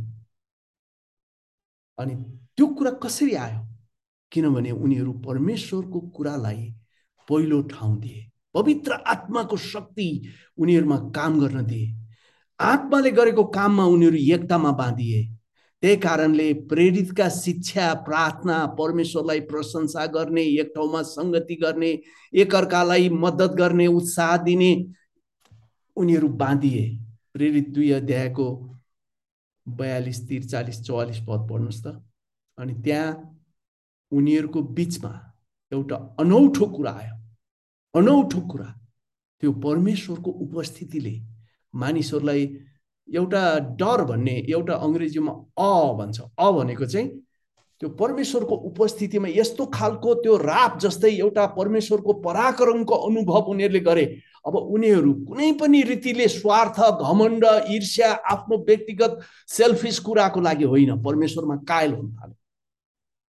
[1.99, 2.15] अनि
[2.57, 3.67] त्यो कुरा कसरी आयो?
[4.33, 6.75] किनभने उनीहरू परमेश्वरको कुरालाई
[7.29, 10.09] पहिलो ठाउँ दिए पवित्र आत्माको शक्ति
[10.59, 11.95] उनीहरूमा काम गर्न दिए।
[12.61, 15.36] आत्माले गरेको काममा उनीहरू एकतामा बाँधिए।
[15.83, 21.91] त्यही कारणले प्रेरितका शिक्षा प्रार्थना परमेश्वरलाई प्रशंसा गर्ने एक ठाउँमा सङ्गति गर्ने
[22.33, 24.73] एकअर्कालाई मद्दत गर्ने उत्साह दिने
[25.97, 26.85] उनीहरू बाँधिए।
[27.33, 28.47] प्रेरित दुई अध्यायको
[29.67, 31.87] बयालिस त्रिचालिस चौवालिस पद पढ्नुहोस् त।
[32.59, 33.09] अनि त्यहाँ
[34.13, 35.13] उनीहरूको बिचमा
[35.73, 37.15] एउटा अनौठो कुरा आयो।
[37.95, 38.69] अनौठो कुरा।
[39.43, 41.15] त्यो परमेश्वरको उपस्थितिले
[41.75, 42.47] मानिसहरूलाई
[43.09, 47.09] एउटा डर भन्ने एउटा अङ्ग्रेजीमा अ भन्छ। अ भनेको चाहिँ
[47.81, 54.05] त्यो परमेश्वरको उपस्थितिमा यस्तो खालको त्यो राप जस्तै एउटा परमेश्वरको पराक्रमको अनुभव उनीहरूले गरे।
[54.47, 61.57] अब उनीहरू कुनै पनि रीतिले स्वार्थ घमण्ड ईर्ष्या आफ्नो व्यक्तिगत सेल्फिस कुराको लागि होइन। परमेश्वरमा
[61.69, 62.35] कायल हुन थाले।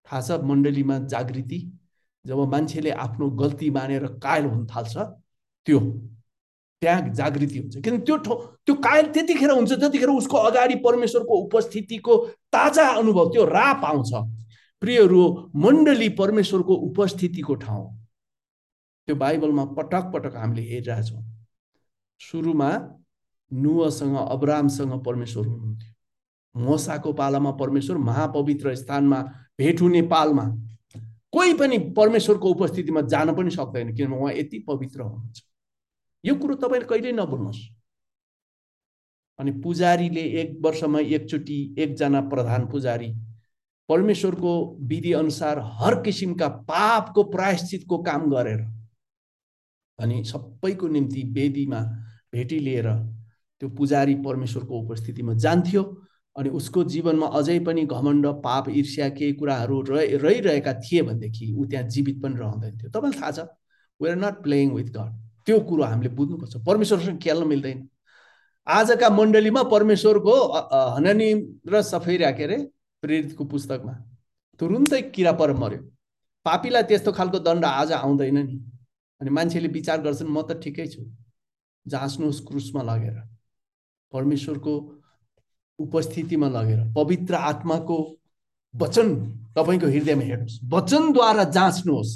[0.07, 1.59] थाहा छ मण्डलीमा जागृति
[2.25, 4.97] जब मान्छेले आफ्नो गल्ती मानेर कायल हुन थाल्छ
[5.67, 5.79] त्यो
[6.81, 12.17] त्यहाँ जागृति हुन्छ। किन त्यो त्यो कायल त्यतिखेर हुन्छ जतिखेर उसको अगाडि परमेश्वरको उपस्थितिको
[12.53, 14.11] ताजा अनुभव त्यो राप आउँछ।
[14.81, 15.21] प्रियहरू
[15.55, 17.87] मण्डली परमेश्वरको उपस्थितिको ठाउँ।
[19.07, 21.23] त्यो बाइबलमा पटक पटक हामीले हेरिरहेछौँ
[22.21, 22.69] सुरुमा
[23.51, 25.93] नुवसँग अब्रामसँग परमेश्वर हुनुहुन्थ्यो।
[26.55, 29.21] मोसाको पालामा परमेश्वर महापवित्र स्थानमा
[29.59, 30.45] भेट हुने पालमा।
[31.33, 35.43] कोही पनि परमेश्वरको उपस्थितिमा जान पनि सक्दैन किनभने उहाँ यति पवित्र हुनुहुन्छ।
[36.27, 37.61] यो कुरो तपाईँले कहिल्यै नभुल्नुहोस्।
[39.39, 43.09] अनि पुजारीले एक वर्षमा एकचोटि एकजना प्रधान पुजारी
[43.89, 44.53] परमेश्वरको
[44.87, 48.61] विधि अनुसार हर किसिमका पापको प्रायश्चितको काम गरेर
[49.99, 51.79] अनि सबैको निम्ति वेदीमा
[52.33, 52.89] भेटी लिएर
[53.61, 55.83] त्यो पुजारी परमेश्वरको उपस्थितिमा जान्थ्यो
[56.35, 61.65] अनि उसको जीवनमा अझै पनि घमण्ड पाप ईर्ष्या केही कुराहरू रह रहिरहेका थिए भनेदेखि ऊ
[61.65, 63.47] त्यहाँ जीवित पनि रहँदैन थियो। तपाईँलाई थाहा छ
[64.01, 65.15] we are not playing with God
[65.47, 67.87] त्यो कुरो हामीले बुझ्नुपर्छ। परमेश्वरसँग खेल्न मिल्दैन।
[68.67, 70.35] आजका मण्डलीमा परमेश्वरको
[70.95, 71.29] हननी
[71.71, 72.57] र सफैरा के अरे
[73.03, 73.93] प्रेरितको पुस्तकमा
[74.59, 75.79] तुरुन्तै किरा पर मऱ्यो।
[76.45, 78.59] पापीलाई त्यस्तो खालको दण्ड आज आउँदैन नि।
[79.21, 81.01] अनि मान्छेले विचार गर्छन् म त ठिकै छु।
[81.85, 83.15] जाँच्नुहोस् क्रुसमा लगेर।
[84.13, 84.73] परमेश्वरको
[85.79, 87.97] उपस्थितिमा लगेर। पवित्र आत्माको
[88.73, 89.07] वचन
[89.55, 92.11] तपाईँको हृदयमा हेर्नुहोस्। वचनद्वारा जाँच्नुहोस्।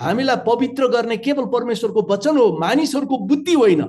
[0.00, 3.82] हामीलाई पवित्र गर्ने केवल परमेश्वरको वचन हो मानिसहरूको बुद्धि होइन।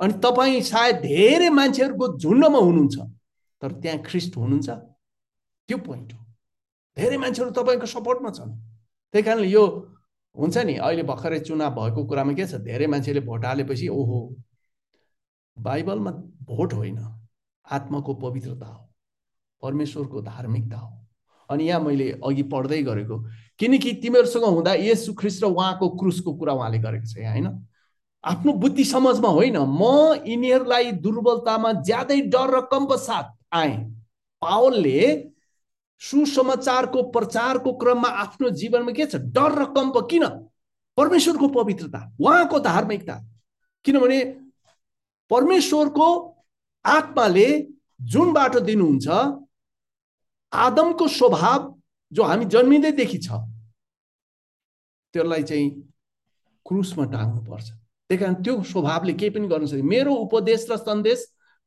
[0.00, 2.96] अनि तपाईँ सायद धेरै मान्छेहरूको झुन्डमा हुनुहुन्छ
[3.62, 4.68] तर त्यहाँ ख्रिस्ट हुनुहुन्छ।
[5.68, 6.20] त्यो पोइन्ट हो।
[6.96, 8.50] धेरै मान्छेहरू तपाईँको सपोर्टमा छन्।
[9.14, 9.64] त्यही कारणले यो
[10.34, 14.18] हुन्छ नि अहिले भर्खरै चुनाव भएको कुरामा के छ धेरै मान्छेले भोट हालेपछि ओहो
[15.56, 16.10] बाइबलमा
[16.50, 16.98] भोट होइन।
[17.66, 18.80] आत्माको पवित्रता हो
[19.62, 20.90] परमेश्वरको धार्मिकता हो।
[21.48, 23.16] अनि यहाँ मैले अघि पढ्दै गरेको
[23.58, 27.66] किनकि तिमीहरूसँग हुँदा यसु ख्रिस्ट र उहाँको क्रुसको कुरा उहाँले गरेको छ यहाँ होइन?
[28.24, 29.82] आफ्नो बुद्धि समाजमा होइन म
[30.26, 33.76] यिनीहरूलाई दुर्बलतामा ज्यादै डर र कम्प साथ आएँ।
[34.42, 35.30] पावलले
[36.00, 39.16] सुसमाचारको प्रचारको क्रममा आफ्नो जीवनमा के छ?
[39.16, 40.24] डर र कम्प किन?
[40.96, 43.14] परमेश्वरको पवित्रता उहाँको धार्मिकता।
[43.84, 44.24] किनभने
[45.30, 46.08] परमेश्वरको
[46.84, 47.46] आत्माले
[48.02, 49.08] जुन बाटो दिनुहुन्छ
[50.52, 51.73] आदमको स्वभाव
[52.14, 53.28] जो हामी जन्मिँदैदेखि छ
[55.14, 55.70] त्यसलाई चाहिँ
[56.66, 57.66] क्रुसमा टाङ्नुपर्छ
[58.10, 61.20] त्यही कारण त्यो स्वभावले केही पनि गर्न सक्दैन। मेरो उपदेश र सन्देश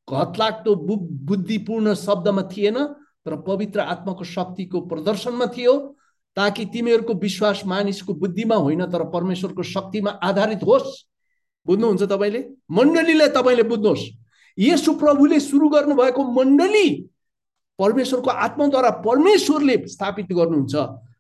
[0.08, 0.96] घतलाग्दो बु
[1.28, 2.78] बुद्धिपूर्ण शब्दमा थिएन
[3.26, 5.74] तर पवित्र आत्माको शक्तिको प्रदर्शनमा थियो
[6.38, 10.88] ताकि तिमीहरूको विश्वास मानिसको बुद्धिमा होइन तर परमेश्वरको शक्तिमा आधारित होस्।
[11.66, 12.42] बुझ्नुहुन्छ तपाईँले?
[12.72, 14.04] मण्डलीलाई तपाईँले बुझ्नुहोस्।
[14.58, 16.88] यसु प्रभुले सुरु गर्नुभएको मण्डली
[17.80, 20.76] परमेश्वरको आत्माद्वारा परमेश्वरले स्थापित गर्नुहुन्छ।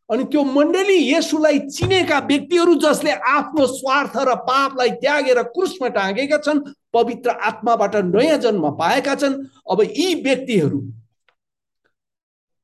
[0.09, 6.59] अनि त्यो मण्डली यसुलाई चिनेका व्यक्तिहरू जसले आफ्नो स्वार्थ र पापलाई त्यागेर क्रुसमा टाँगेका छन्
[6.93, 9.35] पवित्र आत्माबाट नयाँ जन्म पाएका छन्
[9.71, 10.79] अब यी व्यक्तिहरू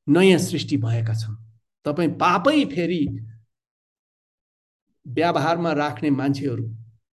[0.07, 1.35] नयाँ सृष्टि भएका छन्।
[1.85, 3.03] तपाईँ पापै फेरि
[5.05, 6.65] व्यवहारमा राख्ने मान्छेहरू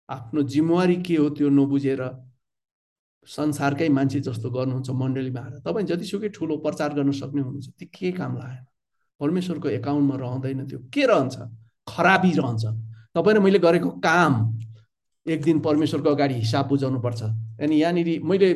[0.10, 2.02] आफ्नो जिम्मेवारी के हो त्यो नबुझेर
[3.28, 8.12] संसारकै मान्छे जस्तो गर्नुहुन्छ मण्डलीमा आएर तपाईँ जतिसुकै ठुलो प्रचार गर्न सक्ने हुनुहुन्छ त्यो के
[8.12, 8.66] काम लागेन?
[9.20, 11.36] परमेश्वरको एकाउन्टमा रहँदैन त्यो। के रहन्छ?
[11.88, 12.64] खराबी रहन्छ।
[13.16, 14.34] तपाईँ र मैले गरेको काम
[15.26, 17.22] एक दिन परमेश्वरको अगाडि हिसाब बुझाउनु पर्छ
[17.62, 18.54] अनि यहाँनिर मैले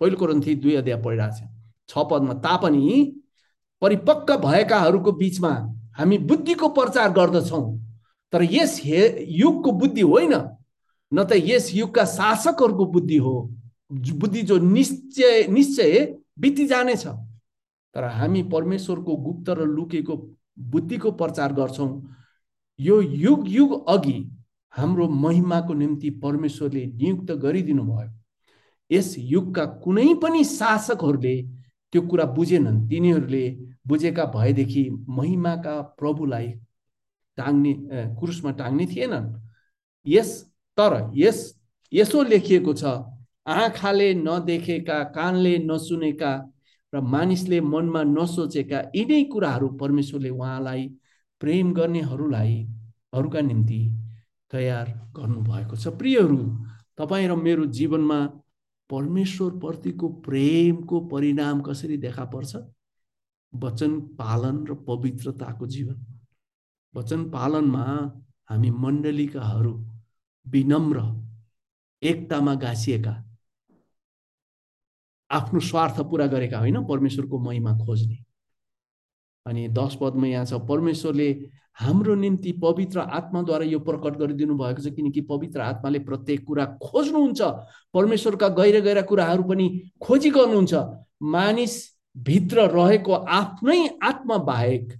[0.00, 1.46] पहिलो कुरन्थी दुई अध्याय पढिरहेको छु।
[1.88, 2.82] छ पदमा तापनि
[3.82, 5.52] परिपक्व भएकाहरूको बिचमा
[5.98, 7.64] हामी बुद्धिको प्रचार गर्दछौँ।
[8.32, 10.34] तर यस हे युगको बुद्धि होइन।
[11.12, 13.36] न त यस युगका शासकहरूको बुद्धि हो।
[13.90, 17.06] बुद्धि जो निश्चय निश्चय बिति जानेछ।
[17.94, 20.16] तर हामी परमेश्वरको गुप्त र लुकेको
[20.70, 21.90] बुद्धिको प्रचार गर्छौँ।
[22.78, 24.18] यो युग युग अघि
[24.74, 28.10] हाम्रो महिमाको निम्ति परमेश्वरले नियुक्त गरिदिनु भयो
[28.90, 31.34] यस युगका कुनै पनि शासकहरूले
[31.92, 33.44] त्यो कुरा बुझेनन्। तिनीहरूले
[33.86, 36.48] बुझेका भएदेखि महिमाका प्रभुलाई
[37.38, 37.72] टाङ्ने
[38.18, 39.26] क्रुसमा टाङ्ने थिएनन्।
[40.06, 40.30] यस
[40.78, 41.38] तर यस
[41.92, 42.84] यसो लेखिएको छ
[43.48, 46.32] आँखाले नदेखेका कानले नसुनेका
[46.92, 50.88] र मानिसले मनमा नसोचेका यिनै कुराहरू परमेश्वरले उहाँलाई
[51.40, 52.54] प्रेम गर्नेहरूलाई
[53.14, 53.80] हरूका निम्ति
[54.52, 56.38] तयार गर्नुभएको छ। प्रियहरू
[56.98, 58.18] तपाईँ र मेरो जीवनमा
[58.90, 62.56] परमेश्वरप्रतिको प्रेमको परिणाम कसरी देखा पर्छ?
[63.52, 65.96] वचन पालन र पवित्रताको जीवन।
[66.94, 67.84] वचन पालनमा
[68.50, 69.72] हामी मण्डलीकाहरू
[70.46, 70.98] विनम्र
[72.02, 73.14] एकतामा गाँसिएका
[75.30, 78.18] आफ्नो स्वार्थ पुरा गरेका होइन परमेश्वरको महिमा खोज्ने।
[79.46, 81.28] अनि दस पदमा यहाँ छ परमेश्वरले
[81.80, 87.40] हाम्रो निम्ति पवित्र आत्माद्वारा यो प्रकट गरिदिनु भएको छ किनकि पवित्र आत्माले प्रत्येक कुरा खोज्नुहुन्छ।
[87.94, 89.68] परमेश्वरका गहिरा गहिरा कुराहरू पनि
[90.02, 90.74] खोजी गर्नुहुन्छ।
[91.22, 91.76] मानिस
[92.16, 94.92] भित्र रहेको आफ्नै आत्मा बाहेक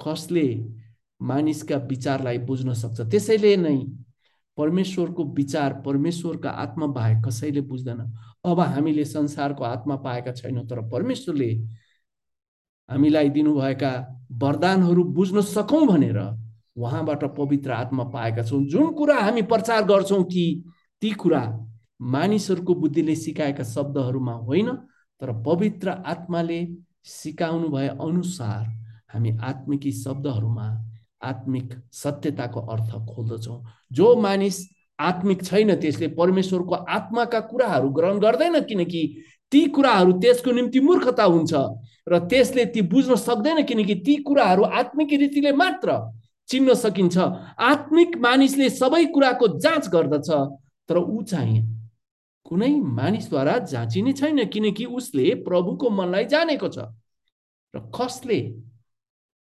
[0.00, 0.46] कसले
[1.20, 3.00] मानिसका विचारलाई बुझ्न सक्छ?
[3.00, 3.76] त्यसैले नै
[4.58, 8.00] परमेश्वरको विचार परमेश्वरका आत्मा बाहेक कसैले बुझ्दैन।
[8.44, 11.52] अब हामीले संसारको आत्मा पाएका छैनौँ तर परमेश्वरले
[12.88, 13.92] हामीलाई दिनुभएका
[14.32, 16.18] वरदानहरू बुझ्न सकौँ भनेर
[16.76, 20.62] उहाँबाट पवित्र आत्मा पाएका छौँ। जुन कुरा हामी प्रचार गर्छौँ कि
[21.02, 21.42] ती कुरा
[22.00, 24.70] मानिसहरूको बुद्धिले सिकाएका शब्दहरूमा होइन
[25.20, 26.66] तर पवित्र आत्माले
[27.04, 28.66] सिकाउनु भए अनुसार
[29.14, 30.68] हामी आत्मिकी शब्दहरूमा
[31.22, 34.66] आत्मिक सत्यताको अर्थ खोल्दछौँ। जो मानिस
[34.98, 39.02] आत्मिक छैन त्यसले परमेश्वरको आत्माका कुराहरू ग्रहण गर्दैन किनकि
[39.52, 41.52] ती कुराहरू त्यसको निम्ति मूर्खता हुन्छ
[42.08, 45.98] र त्यसले ती बुझ्न सक्दैन किनकि ती कुराहरू आत्मिक रीतिले मात्र
[46.48, 47.18] चिन्न सकिन्छ।
[47.58, 50.30] आत्मिक मानिसले सबै कुराको जाँच गर्दछ
[50.88, 51.60] तर ऊ चाहिँ
[52.46, 56.90] कुनै मानिसद्वारा जाँचिने छैन किनकि उसले प्रभुको मनलाई जानेको छ
[57.74, 58.40] र कसले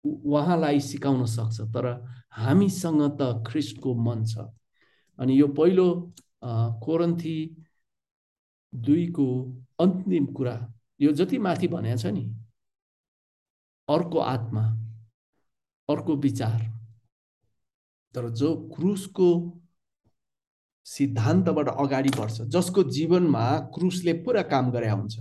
[0.05, 1.85] उहाँलाई सिकाउन सक्छ। तर
[2.31, 4.45] हामीसँग त ख्रिस्टको मन छ।
[5.19, 5.87] अनि यो पहिलो
[6.83, 7.37] कोरन्थी
[8.73, 9.27] दुईको
[9.79, 10.55] अन्तिम कुरा
[11.01, 12.25] यो जति माथि भनेको छ नि
[13.87, 14.63] अर्को आत्मा
[15.89, 16.59] अर्को विचार।
[18.15, 19.29] तर जो क्रुसको
[20.85, 25.19] सिद्धान्तबाट अगाडि बढ्छ जसको जीवनमा क्रुसले पुरा काम गरे हुन्छ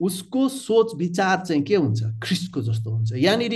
[0.00, 2.02] उसको सोच विचार चाहिँ के हुन्छ?
[2.22, 3.54] ख्रिस्टको जस्तो हुन्छ। यहाँनिर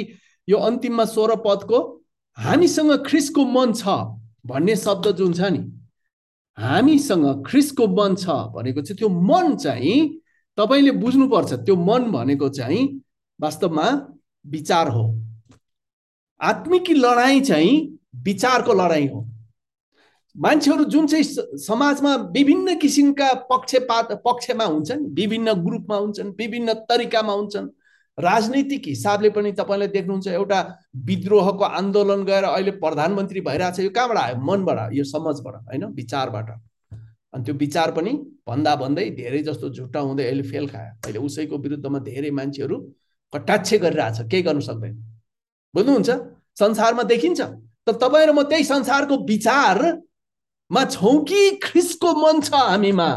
[0.49, 1.79] यो अन्तिममा सोह्र पदको
[2.39, 3.83] हामीसँग ख्रिसको मन छ।
[4.47, 5.59] भन्ने शब्द जुन छ नि
[6.59, 9.97] हामीसँग ख्रिसको मन छ भनेको चाहिँ त्यो मन चाहिँ
[10.59, 12.83] तपाईँले बुझ्नुपर्छ। त्यो मन भनेको चाहिँ
[13.41, 13.87] वास्तवमा
[14.45, 15.05] विचार हो।
[16.41, 17.75] आत्मिकी लडाइँ चाहिँ
[18.25, 19.27] विचारको लडाइँ हो।
[20.37, 21.25] मान्छेहरू जुन चाहिँ
[21.59, 27.69] समाजमा विभिन्न किसिमका पक्षपात पक्षमा हुन्छन् विभिन्न ग्रुपमा हुन्छन् विभिन्न तरिकामा हुन्छन्
[28.19, 30.61] राजनैतिक हिसाबले पनि तपाईँले देख्नुहुन्छ एउटा
[31.05, 34.37] विद्रोहको आन्दोलन गएर अहिले प्रधानमन्त्री भइरहेछ यो कहाँबाट आयो?
[34.41, 35.85] मनबाट यो समाजबाट होइन?
[35.85, 36.49] विचारबाट।
[37.35, 38.13] अनि त्यो विचार पनि
[38.49, 42.77] भन्दा भन्दै धेरै जस्तो झुट्टा हुँदै अहिले फेल खायो। अहिले उसैको विरुद्धमा धेरै मान्छेहरू
[43.33, 44.95] कटाक्ष गरिरहेछ। केही गर्नु सक्दैन?
[45.75, 46.11] बुझ्नुहुन्छ?
[46.57, 47.41] संसारमा देखिन्छ।
[47.87, 53.09] तर तपाईँ र म त्यही संसारको विचारमा छौँ कि ख्रिसको मन छ हामीमा?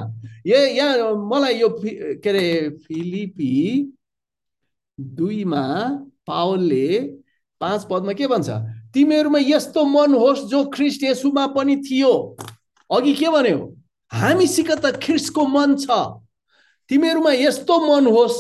[0.46, 2.46] ए यहाँ मलाई यो के अरे
[2.84, 3.52] फिलिपी
[5.00, 5.64] दुईमा
[6.28, 7.00] पावलले
[7.62, 8.50] पाँच पदमा के भन्छ?
[8.94, 12.14] तिमीहरूमा यस्तो मन होस् जो ख्रिस्ट यसुमा पनि थियो।
[12.90, 13.60] अघि के भन्यो?
[14.12, 15.88] हामीसित त ख्रिस्टको मन छ।
[16.90, 18.38] तिमीहरूमा यस्तो मन होस्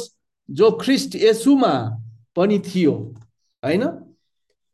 [0.52, 1.74] जो ख्रिस्ट यसुमा
[2.36, 2.93] पनि थियो।
[3.63, 3.84] होइन?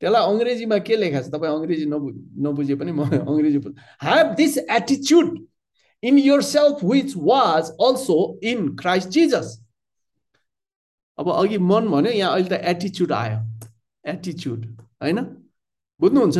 [0.01, 1.29] त्यसलाई अङ्ग्रेजीमा के लेखा छ?
[1.29, 2.07] तपाईँ अङ्ग्रेजी नबु
[2.43, 3.59] नबुझे पनि म अङ्ग्रेजी
[4.03, 5.37] have this एटिच्युड
[6.03, 9.64] in yourself which was also in Christ Jesus
[11.17, 13.37] अब अघि मन भन्यो यहाँ अहिले त एटिच्युड आयो।
[14.05, 14.65] एटिच्युड
[15.01, 15.19] होइन?
[15.99, 16.37] बुझ्नुहुन्छ?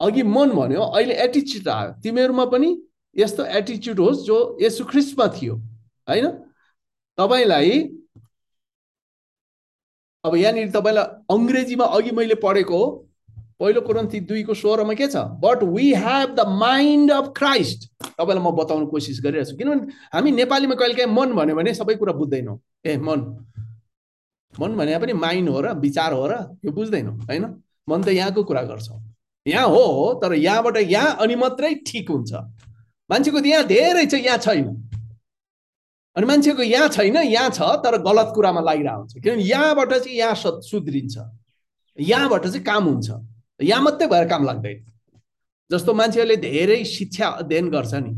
[0.00, 2.70] अघि मन भन्यो अहिले एटिच्युड आयो। तिमीहरूमा पनि
[3.16, 5.54] यस्तो एटिच्युड होस् जो यसो ख्रिस्टमा थियो
[6.08, 6.26] होइन?
[7.18, 7.70] तपाईँलाई
[10.24, 12.80] अब यहाँनिर तपाईँलाई अङ्ग्रेजीमा अघि मैले पढेको
[13.60, 15.16] पहिलो कुरन्ती दुईको स्वरमा के छ?
[15.42, 20.30] But we have the mind of Christ तपाईँलाई म बताउनु कोसिस गरिरहेको छु किनभने हामी
[20.30, 23.20] नेपालीमा कहिले काहीँ मन भन्यो भने सबै कुरा बुझ्दैनौँ। ए मन।
[24.54, 27.44] मन भने पनि माइन्ड हो र विचार हो र यो बुझ्दैनौँ होइन?
[27.88, 29.00] मन त यहाँको कुरा गर्छौँ।
[29.46, 32.32] यहाँ हो तर यहाँबाट यहाँ अनि मात्रै ठिक हुन्छ।
[33.10, 34.66] मान्छेको यहाँ धेरै छ यहाँ छैन।
[36.16, 40.34] अनि मान्छेको यहाँ छैन यहाँ छ तर गलत कुरामा लागिरहेको हुन्छ। किनभने यहाँबाट चाहिँ यहाँ
[40.62, 41.16] सुध्रिन्छ।
[41.98, 43.10] यहाँबाट चाहिँ काम हुन्छ।
[43.60, 44.84] यहाँ मात्रै भएर काम लाग्दैन।
[45.70, 48.12] जस्तो मान्छेहरूले धेरै शिक्षा अध्ययन गर्छ नि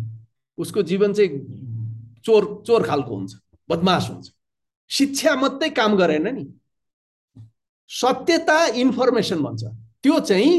[0.58, 1.30] उसको जीवन चाहिँ
[2.24, 3.32] चोर चोर खालको हुन्छ
[3.68, 4.26] बदमास हुन्छ।
[4.90, 6.44] शिक्षा मात्रै काम गरेन नि।
[7.90, 9.64] सत्यता इन्फर्मेसन भन्छ।
[10.02, 10.52] त्यो चाहिँ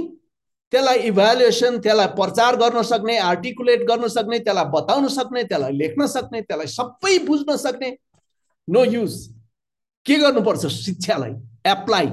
[0.73, 6.41] त्यसलाई इभ्यालुएसन त्यसलाई प्रचार गर्न सक्ने आर्टिकुलेट गर्न सक्ने त्यसलाई बताउन सक्ने त्यसलाई लेख्न सक्ने
[6.41, 7.89] त्यसलाई सबै बुझ्न सक्ने।
[8.67, 9.15] नो युज
[10.05, 11.33] के गर्नुपर्छ शिक्षालाई?
[11.65, 12.07] एप्लाई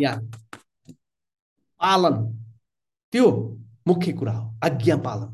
[0.00, 0.18] यहाँ
[1.80, 2.14] पालन।
[3.12, 3.26] त्यो
[3.86, 5.30] मुख्य कुरा हो आज्ञा पालन।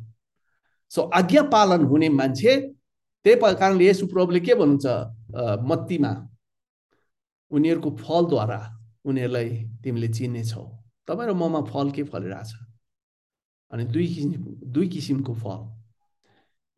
[0.92, 2.52] सो आज्ञा पालन हुने मान्छे
[3.24, 4.86] त्यही कारणले यसो प्रभुले के भन्नुहुन्छ?
[5.68, 6.12] मत्तीमा
[7.50, 8.60] उनीहरूको फलद्वारा
[9.04, 9.50] उनीहरूलाई
[9.82, 10.64] तिमीले चिन्नेछौ।
[11.08, 12.52] तपाईँ र ममा फल के फलिरहेछ?
[13.72, 14.42] अनि दुई किसिम
[14.74, 15.60] दुई किसिमको फल।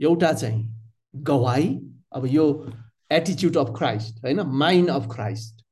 [0.01, 0.61] एउटा चाहिँ
[1.15, 1.69] गवाई
[2.13, 2.45] अब यो
[3.11, 5.65] एटिच्युड अफ क्राइस्ट होइन माइन्ड अफ क्राइस्ट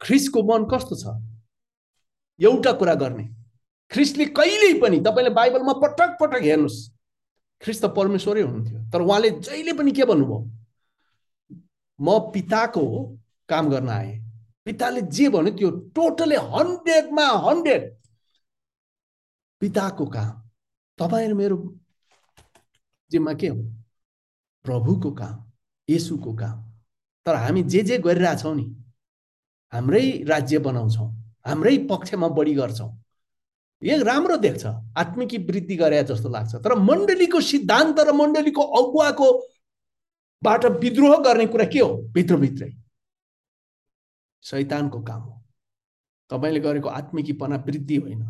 [0.00, 1.04] ख्रिसको मन कस्तो छ?
[2.40, 3.24] एउटा कुरा गर्ने।
[3.90, 6.90] ख्रिस्टले कहिल्यै पनि तपाईँले बाइबलमा पटक पटक हेर्नुहोस्
[7.62, 10.38] ख्रिस्ट परमेश्वरै हुनुहुन्थ्यो। तर उहाँले जहिले पनि के भन्नुभयो?
[12.00, 12.84] म पिताको
[13.48, 14.14] काम गर्न आएँ।
[14.64, 17.82] पिताले जे भन्यो त्यो टोटली हन्ड्रेडमा हन्ड्रेड।
[19.60, 20.32] पिताको काम।
[20.98, 21.56] तपाईँ मेरो
[23.10, 23.62] जिम्मा के हो?
[24.64, 25.44] प्रभुको काम
[25.88, 26.62] यसुको काम।
[27.26, 28.64] तर हामी जे जे गरिरहेछौँ नि
[29.72, 33.02] हाम्रै राज्य बनाउँछौँ। हाम्रै पक्षमा बढी गर्छौँ।
[33.82, 39.48] यो राम्रो देख्छ। आत्मिकी वृद्धि गरे जस्तो लाग्छ। तर मण्डलीको सिद्धान्त र मण्डलीको अगुवाको
[40.42, 41.96] बाट विद्रोह गर्ने कुरा के हो?
[41.96, 42.72] भित्रभित्रै।
[44.42, 45.42] शैतानको काम हो।
[46.30, 48.24] तपाईँले गरेको आत्मिकीपना वृद्धि होइन।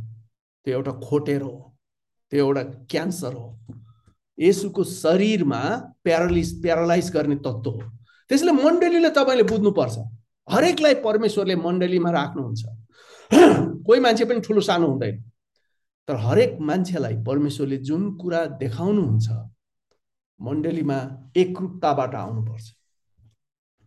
[0.64, 1.76] त्यो एउटा खोटेर हो।
[2.30, 3.58] त्यो एउटा क्यान्सर हो।
[4.38, 5.60] यसुको शरीरमा
[6.04, 7.82] प्यारालिस प्यारालाइज गर्ने तत्त्व हो।
[8.28, 9.98] त्यसले मण्डलीले तपाईँले बुझ्नुपर्छ।
[10.50, 12.75] हरेकलाई परमेश्वरले मण्डलीमा राख्नुहुन्छ।
[13.30, 15.22] कोही मान्छे पनि ठुलो सानो हुँदैन।
[16.08, 19.28] तर हरेक मान्छेलाई परमेश्वरले जुन कुरा देखाउनुहुन्छ
[20.40, 20.98] मण्डलीमा
[21.36, 22.66] एकरूपताबाट आउनुपर्छ।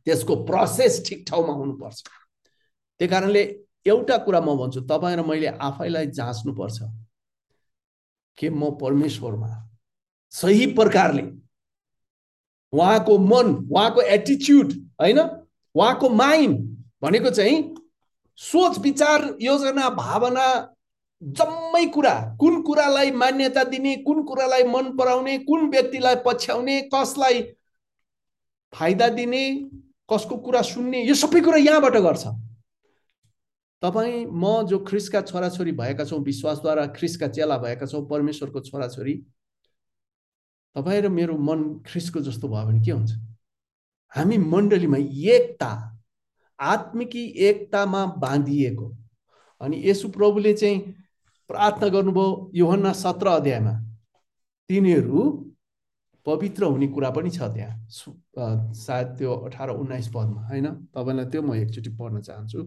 [0.05, 2.03] त्यसको प्रोसेस ठिक ठाउँमा हुनुपर्छ।
[2.99, 3.43] त्यही कारणले
[3.85, 6.77] एउटा कुरा म भन्छु तपाईँ र मैले आफैलाई जाँच्नुपर्छ
[8.37, 9.51] के म परमेश्वरमा
[10.33, 11.23] सही प्रकारले
[12.73, 14.71] उहाँको मन उहाँको एटिच्युड
[15.01, 15.19] होइन?
[15.75, 16.57] उहाँको माइन्ड
[17.01, 17.75] भनेको चाहिँ
[18.39, 20.47] सोच विचार योजना भावना
[21.21, 27.41] जम्मै कुरा। कुन कुरालाई मान्यता दिने कुन कुरालाई मन पराउने कुन व्यक्तिलाई पछ्याउने कसलाई
[28.73, 29.43] फाइदा दिने
[30.09, 32.25] कसको कुरा सुन्ने यो सबै कुरा यहाँबाट गर्छ।
[33.83, 39.13] तपाईँ म जो ख्रिसका छोराछोरी भएका छौँ विश्वासद्वारा ख्रिसका चेला भएका छौँ परमेश्वरको छोराछोरी
[40.75, 43.11] तपाईँ र मेरो मन ख्रिसको जस्तो भयो भने के हुन्छ?
[44.11, 44.97] हामी मण्डलीमा
[45.35, 45.71] एकता
[46.59, 48.87] आत्मिकी एकतामा बाँधिएको।
[49.61, 50.79] अनि यसु प्रभुले चाहिँ
[51.49, 53.73] प्रार्थना गर्नुभयो योहन्ना सत्र अध्यायमा
[54.69, 55.21] तिनीहरू
[56.25, 60.67] पवित्र हुने कुरा पनि छ त्यहाँ। सायद त्यो अठार उन्नाइस पदमा होइन?
[60.93, 62.63] तपाईँलाई त्यो म एकचोटि पढ्न चाहन्छु।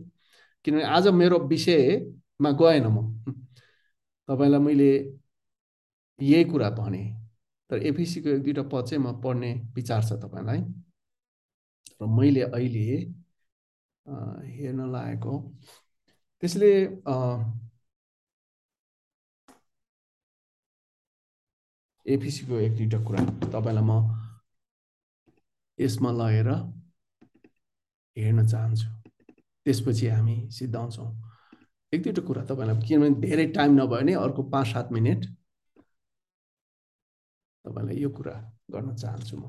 [0.64, 2.96] किनभने आज मेरो विषयमा गएन म।
[4.28, 4.90] तपाईँलाई मैले
[6.20, 7.04] यही कुरा भने।
[7.70, 10.60] तर एफिसीको एक दुईवटा पद चाहिँ म पढ्ने विचार छ तपाईँलाई।
[12.00, 13.21] र मैले अहिले
[14.06, 15.32] हेर्न लागेको
[16.42, 16.70] त्यसले
[22.06, 23.20] एफिसीको एक दुईवटा कुरा
[23.52, 23.92] तपाईँलाई म
[25.78, 26.48] यसमा लगेर
[28.16, 28.88] हेर्न चाहन्छु।
[29.66, 31.08] त्यसपछि हामी सिद्धाउँछौँ
[31.92, 35.26] एक दुईवटा कुरा तपाईँलाई किनभने धेरै टाइम नभयो भने अर्को पाँच सात मिनट
[37.64, 38.34] तपाईँलाई यो कुरा
[38.72, 39.44] गर्न चाहन्छु म।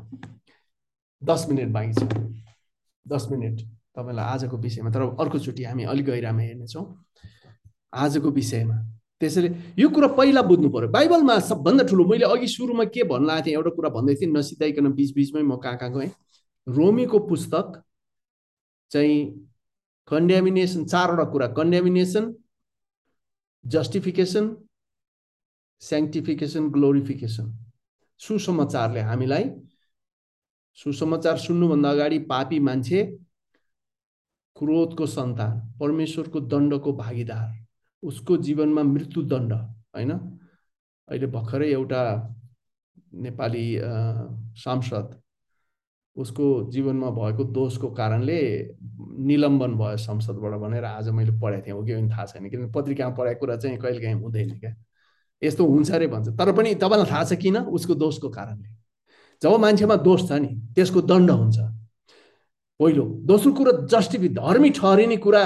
[1.22, 2.02] दस मिनट बाँकी छ।
[3.06, 3.62] दस मिनट।
[3.96, 6.86] तपाईँलाई आजको विषयमा तर अर्कोचोटि हामी अलिक गहिरामा हेर्नेछौँ।
[7.94, 8.78] आजको विषयमा।
[9.22, 13.46] त्यसैले यो कुरा पहिला बुझ्नु पऱ्यो बाइबलमा सबभन्दा ठुलो मैले अघि सुरुमा के भन्नु लागेको
[13.46, 16.12] थिएँ एउटा कुरा भन्दै थिएँ नसिताइकन बिचबिचमै म कहाँ कहाँ गएँ।
[16.68, 17.82] रोमीको पुस्तक
[18.92, 19.18] चाहिँ
[20.08, 22.34] कन्ड्यामिनेसन चारवटा कुरा। कन्ड्यामिनेसन
[23.66, 24.46] जस्टिफिकेसन
[25.82, 27.46] सेङ्टिफिकेसन ग्लोरिफिकेसन
[28.20, 29.46] सुसमाचारले हामीलाई
[30.78, 33.00] सुसमाचार सुन्नुभन्दा अगाडि पापी मान्छे
[34.63, 37.47] क्रोधको सन्तान परमेश्वरको दण्डको भागीदार
[38.04, 40.12] उसको जीवनमा मृत्युदण्ड होइन?
[41.10, 42.02] अहिले भर्खरै एउटा
[43.23, 43.65] नेपाली
[44.63, 45.19] सांसद
[46.15, 48.39] उसको जीवनमा भएको दोषको कारणले
[49.28, 52.09] निलम्बन भयो संसदबाट भनेर आज मैले पढाएको थिएँ हो कि?
[52.09, 54.74] थाहा छैन किनभने पत्रिकामा पढाएको कुरा चाहिँ कहिलेकाहीँ हुँदैन क्या?
[55.41, 57.57] यस्तो हुन्छ अरे भन्छ तर पनि तपाईँलाई थाहा छ किन?
[57.57, 58.70] उसको दोषको कारणले।
[59.41, 61.59] जब मान्छेमा दोष छ नि त्यसको दण्ड हुन्छ।
[62.80, 65.43] पहिलो दोस्रो कुरो जस्टिफि धर्मी ठहरिने कुरा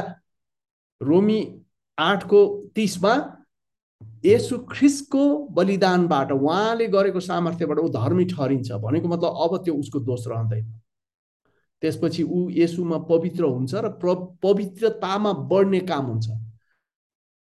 [1.02, 1.40] रोमी
[1.98, 2.40] आठको
[2.76, 3.14] तिसमा
[4.26, 5.24] यसु ख्रिसको
[5.58, 10.66] बलिदानबाट उहाँले गरेको सामर्थ्यबाट ऊ धर्मी ठहरिन्छ भनेको मतलब अब त्यो उसको दोष रहँदैन।
[11.84, 14.14] त्यसपछि ऊ यसुमा पवित्र हुन्छ र प्र
[14.44, 16.28] पवित्रतामा बढ्ने काम हुन्छ।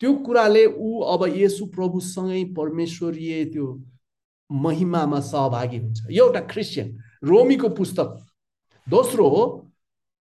[0.01, 3.67] त्यो कुराले ऊ अब यसु प्रभुसँगै परमेश्वरीय त्यो
[4.51, 8.09] महिमामा सहभागी हुन्छ। एउटा क्रिस्चियन रोमीको पुस्तक
[8.87, 9.29] दोस्रो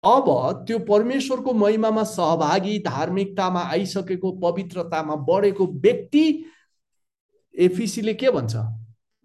[0.04, 6.46] अब त्यो परमेश्वरको महिमामा सहभागी धार्मिकतामा आइसकेको पवित्रतामा बढेको व्यक्ति
[7.56, 8.56] एफिसीले के भन्छ?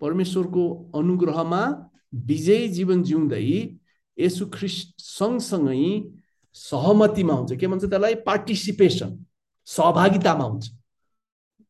[0.00, 3.78] परमेश्वरको अनुग्रहमा विजयी जीवन जिउँदै
[4.18, 6.12] यसु ख्रिस्ट सँगसँगै
[6.52, 8.14] सहमतिमा हुन्छ। के भन्छ त्यसलाई?
[8.14, 9.24] पार्टिसिपेसन
[9.66, 10.70] सहभागितामा हुन्छ।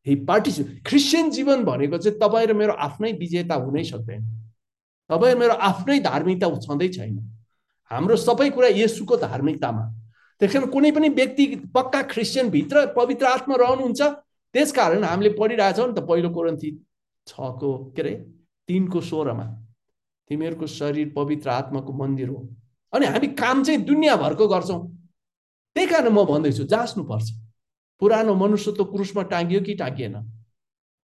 [0.07, 4.23] हि पार्टिसिप क्रिस्चियन जीवन भनेको चाहिँ तपाईँ र मेरो आफ्नै विजेता हुनै सक्दैन।
[5.09, 7.32] तपाईँ मेरो आफ्नै धार्मिकता छँदै छैन।
[7.91, 9.83] हाम्रो सबै कुरा यसुको धार्मिकतामा।
[10.39, 14.01] त्यस कारण कुनै पनि व्यक्ति पक्का क्रिस्चियनभित्र पवित्र आत्मा रहनुहुन्छ
[14.53, 16.71] त्यस कारण हामीले पढिरहेछौँ नि त पहिलो कोरन्थी
[17.27, 18.13] छको के अरे?
[18.67, 19.45] तिनको सोह्रमा।
[20.29, 22.39] तिमीहरूको शरीर पवित्र आत्माको मन्दिर हो।
[22.93, 24.81] अनि हामी काम चाहिँ दुनियाँभरको गर्छौँ।
[25.75, 27.31] त्यही कारण म भन्दैछु जाँच्नुपर्छ।
[28.01, 30.15] पुरानो मनुष्यत्व क्रुसमा टाँगियो कि टाँगिएन?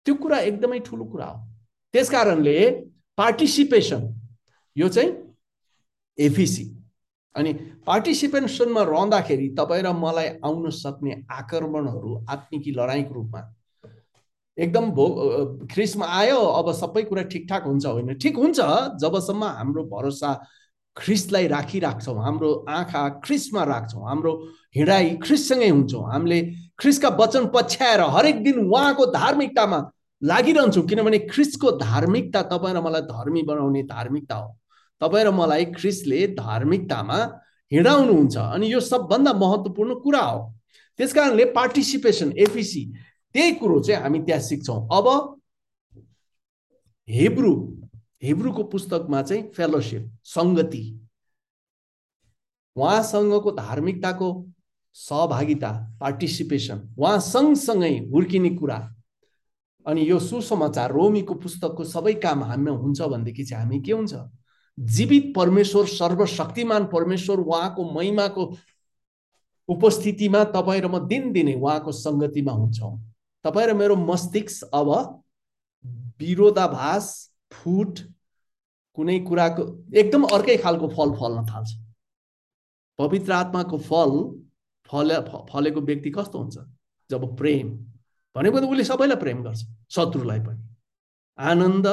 [0.07, 1.39] त्यो कुरा एकदमै ठुलो कुरा हो।
[1.95, 2.71] त्यस कारणले
[3.19, 4.03] पार्टिसिपेसन
[4.77, 5.11] यो चाहिँ
[6.19, 6.65] एफिसी
[7.35, 7.53] अनि
[7.87, 13.43] पार्टिसिपेसनमा रहँदाखेरि तपाईँ र मलाई आउन सक्ने आक्रमणहरू आत्मिकी लडाइँको रूपमा
[14.59, 15.07] एकदम भो
[15.73, 18.15] ख्रिसमा आयो अब सबै कुरा ठिकठाक हुन्छ होइन?
[18.19, 18.59] ठिक हुन्छ
[19.03, 20.33] जबसम्म हाम्रो भरोसा
[20.97, 24.33] ख्रिसलाई राखिराख्छौँ हाम्रो आँखा ख्रिसमा राख्छौँ हाम्रो
[24.77, 26.41] हिँडाइ ख्रिससँगै हुन्छौँ। हामीले
[26.79, 29.79] ख्रिसका वचन पछ्याएर हरेक दिन उहाँको धार्मिकतामा
[30.23, 34.49] लागिरहन्छौँ किनभने ख्रिसको धार्मिकता तपाईँ र मलाई धर्मी बनाउने धार्मिकता हो।
[35.01, 37.19] तपाईँ र मलाई ख्रिसले धार्मिकतामा
[37.73, 40.41] हिँडाउनुहुन्छ अनि यो सबभन्दा महत्त्वपूर्ण कुरा हो।
[40.99, 42.85] त्यस कारणले पार्टिसिपेसन एफिसी
[43.35, 45.07] त्यही कुरो चाहिँ हामी त्यहाँ सिक्छौँ। अब
[47.09, 47.53] हेब्रु
[48.23, 50.83] हेब्रुको पुस्तकमा चाहिँ फेलोसिप सङ्गति।
[52.77, 54.29] उहाँसँगको धार्मिकताको
[54.97, 55.71] सहभागिता
[56.01, 58.79] पार्टिसिपेसन उहाँ सँगसँगै हुर्किने कुरा।
[59.87, 64.15] अनि यो सुसमाचार रोमीको पुस्तकको सबै काम हामीमा हुन्छ भनेदेखि चाहिँ हामी के हुन्छ?
[64.79, 68.45] जीवित परमेश्वर सर्वशक्तिमान परमेश्वर उहाँको महिमाको
[69.69, 72.95] उपस्थितिमा तपाईँ र म दिनदिनै उहाँको सङ्गतिमा हुन्छौँ।
[73.45, 75.23] तपाईँ र मेरो मस्तिष्क अब
[76.21, 77.07] विरोधाभास
[77.53, 77.99] फुट
[78.97, 79.63] कुनै कुराको
[79.95, 81.71] एकदम अर्कै खालको फल फल्न थाल्छ।
[82.99, 84.13] पवित्र आत्माको फल
[84.91, 85.21] फले
[85.53, 86.59] फलेको व्यक्ति कस्तो हुन्छ?
[87.11, 87.69] जब प्रेम।
[88.37, 89.61] भनेको त उसले सबैलाई प्रेम गर्छ
[89.91, 90.63] शत्रुलाई पनि।
[91.39, 91.87] आनन्द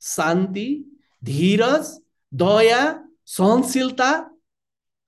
[0.00, 0.68] शान्ति
[1.24, 2.01] धीरज
[2.32, 2.80] दया
[3.26, 4.10] सहनशीलता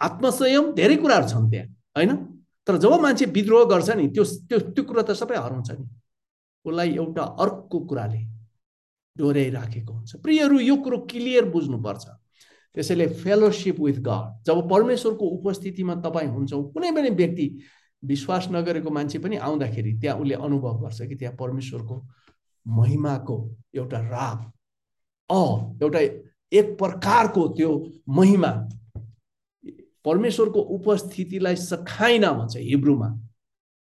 [0.00, 2.10] आत्मसंयम धेरै कुराहरू छन् त्यहाँ होइन?
[2.66, 5.84] तर जब मान्छे विद्रोह गर्छ नि त्यो त्यो त्यो कुरा त सबै हराउँछ नि।
[6.64, 8.20] उसलाई एउटा अर्को कुराले
[9.16, 12.04] डोर्याइराखेको हुन्छ। प्रियहरू यो कुरो क्लियर बुझ्नुपर्छ।
[12.74, 17.46] त्यसैले फेलोसिप विथ गड जब परमेश्वरको उपस्थितिमा तपाईँ हुन्छौँ कुनै पनि व्यक्ति
[18.02, 21.96] विश्वास नगरेको मान्छे पनि आउँदाखेरि त्यहाँ उसले अनुभव गर्छ कि त्यहाँ परमेश्वरको
[22.66, 23.36] महिमाको
[23.74, 24.38] एउटा राग
[25.30, 25.42] अ
[25.82, 26.00] एउटा
[26.52, 27.70] एक प्रकारको त्यो
[28.08, 28.50] महिमा।
[30.04, 33.08] परमेश्वरको उपस्थितिलाई सखाइना भन्छ हिब्रूमा।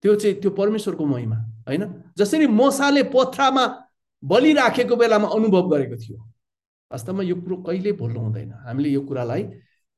[0.05, 1.37] त्यो चाहिँ त्यो परमेश्वरको महिमा
[1.69, 1.83] होइन?
[2.19, 3.65] जसरी मोसाले पोथ्रामा
[4.23, 6.19] बलिराखेको बेलामा अनुभव गरेको थियो।
[6.91, 9.43] वास्तवमा यो कुरो कहिले भुल्नु हुँदैन। हामीले यो कुरालाई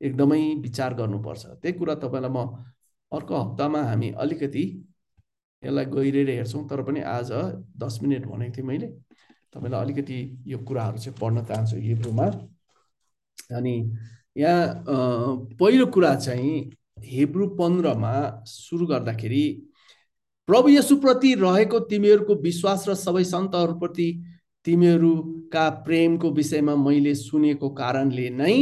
[0.00, 2.64] एकदमै विचार गर्नुपर्छ। त्यही कुरा तपाईँलाई म
[3.12, 4.64] अर्को हप्तामा हामी अलिकति
[5.62, 7.30] यसलाई गहिरेर हेर्छौँ तर पनि आज
[7.76, 8.86] दस मिनट भनेको थिएँ मैले।
[9.52, 12.26] तपाईँलाई अलिकति यो कुराहरू चाहिँ पढ्न चाहन्छु हिब्रूमा
[13.52, 13.74] अनि
[14.36, 14.96] यहाँ
[15.60, 16.70] पहिलो कुरा चाहिँ
[17.06, 18.14] हेब्रु पन्ध्रमा
[18.46, 19.44] सुरु गर्दाखेरि
[20.48, 24.08] प्रभु यसुप्रति रहेको तिमीहरूको विश्वास र सबै सन्तहरूप्रति
[24.66, 28.54] तिमीहरूका प्रेमको विषयमा मैले सुनेको कारणले नै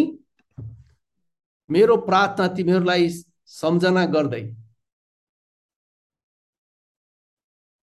[1.71, 3.09] मेरो प्रार्थना तिमीहरूलाई
[3.53, 4.43] सम्झना गर्दै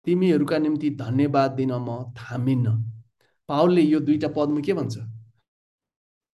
[0.06, 2.76] तिमीहरूका निम्ति धन्यवाद दिन म थामिन्न।
[3.48, 4.96] पावलले यो दुईटा पदमा के भन्छ?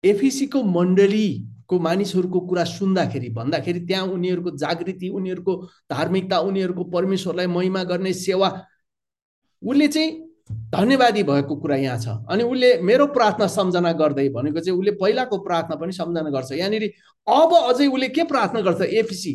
[0.05, 5.55] एफिसीको मण्डलीको मानिसहरूको कुरा सुन्दाखेरि भन्दाखेरि त्यहाँ उनीहरूको जागृति उनीहरूको
[5.91, 8.49] धार्मिकता उनीहरूको परमेश्वरलाई महिमा गर्ने सेवा
[9.62, 10.11] उसले चाहिँ
[10.73, 15.39] धन्यवादी भएको कुरा यहाँ छ। अनि उसले मेरो प्रार्थना सम्झना गर्दै भनेको चाहिँ उसले पहिलाको
[15.45, 16.85] प्रार्थना पनि सम्झना गर्छ। यहाँनिर
[17.27, 18.81] अब अझै उसले के प्रार्थना गर्छ?
[18.83, 19.35] एफिसी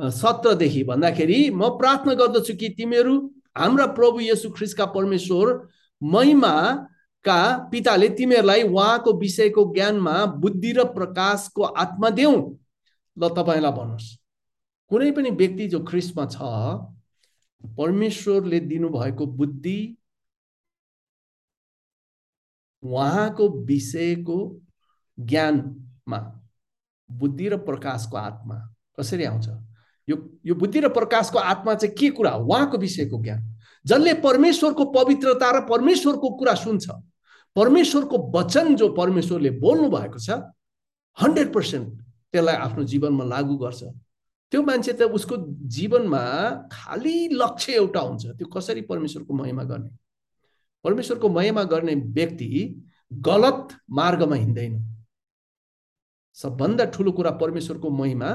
[0.00, 3.14] सत्रदेखि भन्दाखेरि म प्रार्थना गर्दछु कि तिमीहरू
[3.56, 5.68] हाम्रा प्रभु येसु ख्रिसका परमेश्वर
[6.02, 6.54] महिमा
[7.24, 7.40] का
[7.72, 12.34] पिताले तिमीहरूलाई उहाँको विषयको ज्ञानमा बुद्धि र प्रकाशको आत्मा देऊ
[13.16, 14.16] ल तपाईँलाई भन्नुहोस्।
[14.90, 16.38] कुनै पनि व्यक्ति जो ख्रिस्टमा छ
[17.76, 19.78] परमेश्वरले दिनुभएको बुद्धि
[22.82, 24.38] उहाँको विषयको
[25.18, 26.18] ज्ञानमा
[27.10, 28.56] बुद्धि र प्रकाशको आत्मा
[28.98, 29.48] कसरी आउँछ?
[30.10, 32.44] यो यो बुद्धि र प्रकाशको आत्मा चाहिँ के कुरा हो?
[32.44, 33.40] उहाँको विषयको ज्ञान।
[33.86, 36.90] जसले परमेश्वरको पवित्रता र परमेश्वरको कुरा सुन्छ
[37.56, 40.30] परमेश्वरको वचन जो परमेश्वरले बोल्नु भएको छ
[41.18, 41.88] हन्ड्रेड पर्सेन्ट
[42.32, 43.82] त्यसलाई आफ्नो जीवनमा लागू गर्छ।
[44.52, 45.36] त्यो मान्छे त उसको
[45.66, 46.20] जीवनमा
[46.72, 49.90] खालि लक्ष्य एउटा हुन्छ त्यो कसरी परमेश्वरको महिमा गर्ने?
[50.84, 52.48] परमेश्वरको महिमा गर्ने व्यक्ति
[53.12, 54.74] गलत मार्गमा हिँड्दैन।
[56.36, 58.30] सबभन्दा ठुलो कुरा परमेश्वरको महिमा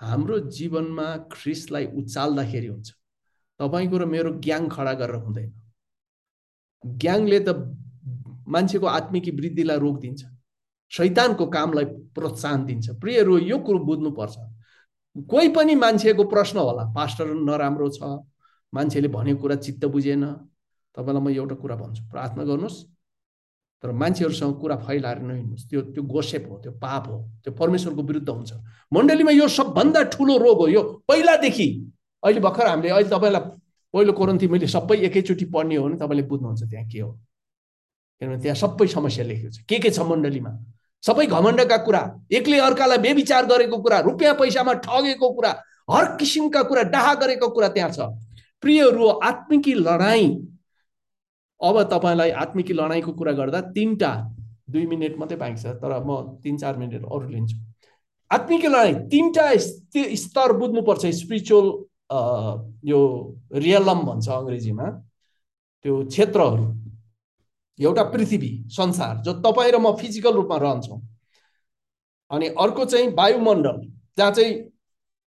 [0.00, 2.88] हाम्रो जीवनमा ख्रिसलाई उचाल्दाखेरि हुन्छ।
[3.60, 5.52] तपाईँको र मेरो ग्याङ खडा गरेर हुँदैन।
[6.84, 7.48] ग्याङले त
[8.48, 10.22] मान्छेको आत्मिकी वृद्धिलाई रोकिदिन्छ।
[10.88, 11.84] शैतानको कामलाई
[12.16, 14.36] प्रोत्साहन दिन्छ। प्रियहरू यो कुरो बुझ्नुपर्छ।
[15.28, 18.00] कोही पनि मान्छेको प्रश्न होला पास्टर नराम्रो छ।
[18.74, 20.24] मान्छेले भनेको कुरा चित्त बुझेन।
[20.96, 22.89] तपाईँलाई म एउटा कुरा भन्छु। प्रार्थना गर्नुहोस्।
[23.82, 28.28] तर मान्छेहरूसँग कुरा फैलाएर नहिँड्नुहोस् त्यो त्यो गोसेप हो त्यो पाप हो त्यो परमेश्वरको विरुद्ध
[28.28, 28.52] हुन्छ।
[28.92, 31.68] मण्डलीमा यो सबभन्दा ठुलो रोग हो यो पहिलादेखि।
[32.22, 33.42] अहिले भर्खर हामीले अहिले तपाईँलाई
[33.94, 37.10] पहिलो कोरन्ती मैले सबै एकैचोटि पढ्ने हो भने तपाईँले बुझ्नुहुन्छ त्यहाँ के हो।
[38.20, 40.52] किनभने त्यहाँ सबै समस्या लेखेको छ। के के छ मण्डलीमा?
[41.02, 45.50] सबै घमण्डका कुरा एकले अर्कालाई बेविचार गरेको कुरा रुपियाँ पैसामा ठगेको कुरा
[45.90, 48.12] हर किसिमका कुरा डाहा गरेको कुरा त्यहाँ छ।
[48.60, 50.28] प्रियहरू आत्मिकी लडाइँ
[51.60, 54.12] अब तपाईँलाई आत्मिकी लडाइँको कुरा गर्दा तिनवटा
[54.70, 57.56] दुई मिनट मात्रै बाँकी छ तर म तिन चार मिनट अरू लिन्छु।
[58.30, 59.46] आत्मिकी लडाइँ तिनवटा
[60.16, 61.66] स्तर बुझ्नुपर्छ स्पिरिचुअल
[62.88, 63.00] यो
[63.52, 64.86] रियलम भन्छ अङ्ग्रेजीमा
[65.84, 66.66] त्यो क्षेत्रहरू।
[67.78, 71.00] एउटा पृथ्वी संसार जो तपाईँ र म फिजिकल रूपमा रहन्छौँ।
[72.30, 73.80] अनि अर्को चाहिँ वायुमण्डल
[74.18, 74.52] जहाँ चाहिँ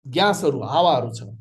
[0.05, 1.34] ग्यासहरू हावाहरू छ।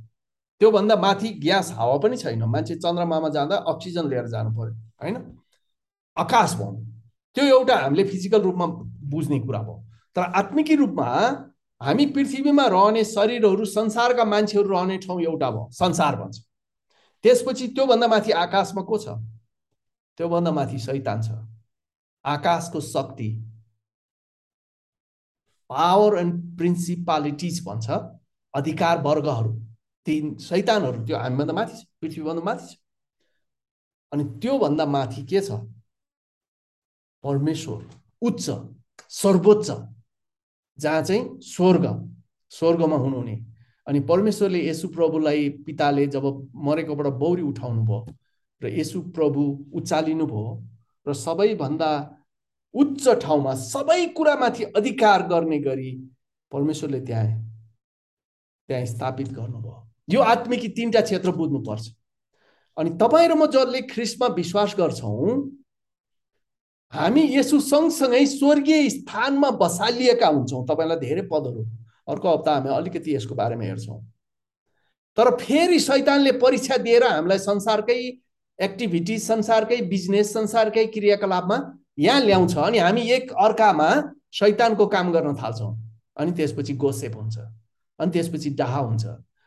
[0.64, 5.16] त्योभन्दा माथि ग्यास हावा पनि छैन। मान्छे चन्द्रमामा जाँदा अक्सिजन लिएर जानु पर्यो होइन?
[6.16, 6.80] आकाश भनौँ
[7.36, 8.66] त्यो एउटा हामीले फिजिकल रूपमा
[9.12, 9.76] बुझ्ने कुरा भयो।
[10.16, 11.08] तर आत्मिकी रूपमा
[11.80, 16.40] हामी पृथ्वीमा रहने शरीरहरू संसारका मान्छेहरू रहने ठाउँ एउटा भयो। संसार भन्छ।
[17.24, 19.20] त्यसपछि त्योभन्दा माथि आकाशमा को छ?
[20.18, 21.28] त्योभन्दा माथि सैतान छ।
[22.24, 23.28] आकाशको शक्ति
[25.70, 27.90] पावर एन्ड प्रिन्सिपालिटिज भन्छ।
[28.54, 29.52] अधिकार वर्गहरू।
[30.06, 32.78] तिन सैतानहरू त्यो हामीभन्दा माथि छ पृथ्वीभन्दा माथि छ
[34.12, 35.60] अनि त्योभन्दा माथि के छ
[37.24, 37.84] परमेश्वर
[38.22, 38.50] उच्च
[39.12, 39.70] सर्वोच्च
[40.78, 41.86] जहाँ चाहिँ स्वर्ग
[42.52, 43.34] स्वर्गमा हुनुहुने
[43.86, 46.26] अनि परमेश्वरले यसु प्रभुलाई पिताले जब
[46.66, 48.16] मरेकोबाट बौरी उठाउनु भयो
[48.62, 49.42] र यसु प्रभु
[49.74, 50.52] उचालिनु भयो
[51.06, 51.90] र सबैभन्दा
[52.74, 55.90] उच्च ठाउँमा सबै कुरामाथि अधिकार गर्ने गरी
[56.52, 57.26] परमेश्वरले त्यहाँ
[58.68, 61.84] त्यहाँ स्थापित गर्नुभयो यो आत्मिकी तिनवटा क्षेत्र बुझ्नुपर्छ।
[62.76, 65.34] अनि तपाईँ र म जसले ख्रिस्टमा विश्वास गर्छौँ
[66.92, 71.62] हामी यसो सँगसँगै स्वर्गीय स्थानमा बसालिएका हुन्छौँ। तपाईँलाई धेरै पदहरू
[72.08, 74.00] अर्को हप्ता हामी अलिकति यसको बारेमा हेर्छौँ।
[75.16, 77.98] तर फेरि सैतानले परीक्षा दिएर हामीलाई संसारकै
[78.58, 81.58] एक्टिभिटी संसारकै बिजनेस संसारकै क्रियाकलापमा
[81.98, 83.88] यहाँ ल्याउँछ अनि हामी एक अर्कामा
[84.34, 85.72] शैतानको काम गर्न थाल्छौँ।
[86.16, 87.38] अनि त्यसपछि गोसेप हुन्छ
[87.98, 89.04] अनि त्यसपछि डाहा हुन्छ।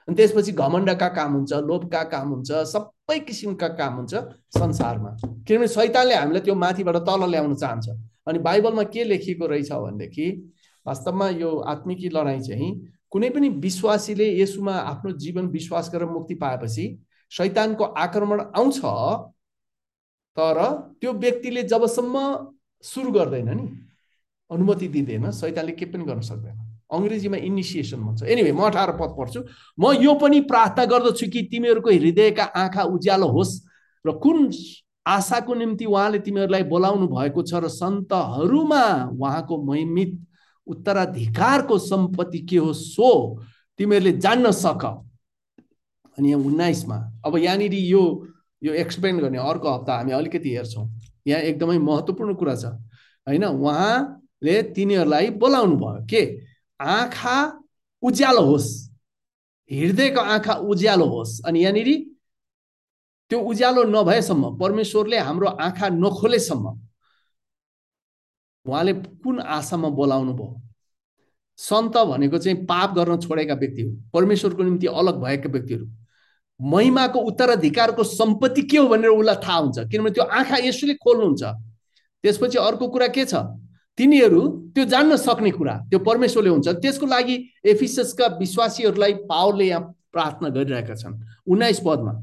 [0.07, 4.13] अनि त्यसपछि घमण्डका काम हुन्छ लोभका काम हुन्छ सबै किसिमका काम हुन्छ
[4.57, 5.09] संसारमा।
[5.47, 7.87] किनभने शैतानले हामीलाई त्यो माथिबाट तल ल्याउन चाहन्छ।
[8.27, 10.27] अनि बाइबलमा के लेखिएको रहेछ भनेदेखि
[10.85, 12.69] वास्तवमा यो आत्मिकी लडाइँ चाहिँ
[13.11, 16.85] कुनै पनि विश्वासीले यसुमा आफ्नो जीवन विश्वास गरेर मुक्ति पाएपछि
[17.31, 18.79] शैतानको आक्रमण आउँछ
[20.37, 20.57] तर
[21.01, 22.15] त्यो व्यक्तिले जबसम्म
[22.83, 23.67] सुरु गर्दैन नि
[24.51, 29.39] अनुमति दिँदैन शैतानले के पनि गर्न सक्दैन। अङ्ग्रेजीमा इनिसिएसन भन्छ। एनिवे म अठार पद पढ्छु।
[29.79, 33.53] म यो पनि प्रार्थना गर्दछु कि तिमीहरूको हृदयका आँखा उज्यालो होस्
[34.05, 34.51] र कुन
[35.07, 38.83] आशाको निम्ति उहाँले तिमीहरूलाई बोलाउनु भएको छ र सन्तहरूमा
[39.15, 40.11] उहाँको महिमित
[40.67, 43.11] उत्तराधिकारको सम्पत्ति के हो सो
[43.79, 44.83] तिमीहरूले जान्न सक।
[46.17, 48.03] अनि यहाँ उन्नाइसमा अब यहाँनिर यो
[48.63, 50.87] यो एक्सप्लेन गर्ने अर्को हप्ता हामी अलिकति हेर्छौँ।
[51.27, 52.65] यहाँ एकदमै महत्त्वपूर्ण कुरा छ।
[53.27, 56.46] होइन उहाँले तिनीहरूलाई बोलाउनु भयो। के?
[56.79, 57.37] आँखा
[58.03, 58.69] उज्यालो होस्।
[59.71, 61.89] हृदयको आँखा उज्यालो होस्। अनि यहाँनिर
[63.29, 66.79] त्यो उज्यालो नभएसम्म परमेश्वरले हाम्रो आँखा नखोलेसम्म
[68.65, 70.61] उहाँले कुन आशामा बोलाउनु भयो?
[71.57, 75.85] सन्त भनेको चाहिँ पाप गर्न छोडेका व्यक्ति हो। परमेश्वरको निम्ति अलग भएका व्यक्तिहरू।
[76.59, 81.43] महिमाको उत्तराधिकारको सम्पत्ति के हो भनेर उसलाई थाहा हुन्छ। किनभने त्यो आँखा यसोले खोल्नुहुन्छ।
[82.23, 83.33] त्यसपछि अर्को कुरा के छ?
[83.97, 84.41] तिनीहरू
[84.75, 87.35] त्यो जान्न सक्ने कुरा त्यो परमेश्वरले हुन्छ। त्यसको लागि
[87.65, 89.81] एफिसका विश्वासीहरूलाई पावरले यहाँ
[90.13, 92.13] प्रार्थना गरिरहेका छन्। उन्नाइस पदमा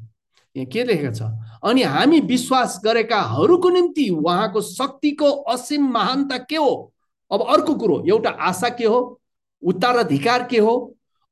[0.57, 1.23] यहाँ के लेखेको छ?
[1.65, 6.93] अनि हामी विश्वास गरेकाहरूको निम्ति उहाँको शक्तिको असीम महानता के हो?
[7.31, 9.21] अब अर्को कुरो एउटा आशा के हो?
[9.63, 10.75] उत्तराधिकार के हो?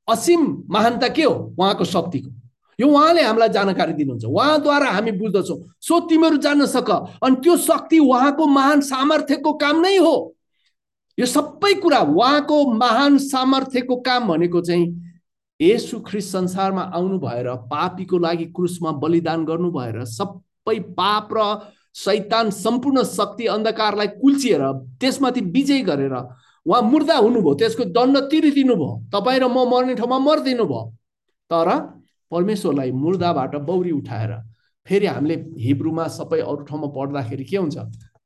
[0.09, 1.35] असीम महानता के हो?
[1.59, 2.31] उहाँको शक्तिको।
[2.83, 6.91] यो उहाँले हामीलाई जानकारी दिनुहुन्छ। उहाँद्वारा हामी बुझ्दछौँ। सो तिमीहरू जान्न सक।
[7.23, 10.15] अनि त्यो शक्ति उहाँको महान सामर्थ्यको काम नै हो।
[11.19, 14.87] यो सबै कुरा उहाँको महान सामर्थ्यको काम भनेको चाहिँ
[15.61, 21.41] यसु ख्रिस संसारमा आउनु भएर पापीको लागि क्रुसमा बलिदान गर्नु भएर सबै पाप र
[21.95, 24.63] सैतान सम्पूर्ण शक्ति अन्धकारलाई कुल्चिएर
[25.01, 26.15] त्यसमाथि विजय गरेर
[26.67, 30.85] उहाँ मुर्दा हुनुभयो। त्यसको दण्ड तिरिदिनु भयो तपाईँ र म मर्ने ठाउँमा मरिदिनु भयो
[31.51, 31.69] तर
[32.33, 34.33] परमेश्वरलाई मुर्दाबाट बौरी उठाएर
[34.87, 37.77] फेरि हामीले हिब्रूमा सबै अरू ठाउँमा पढ्दाखेरि के हुन्छ?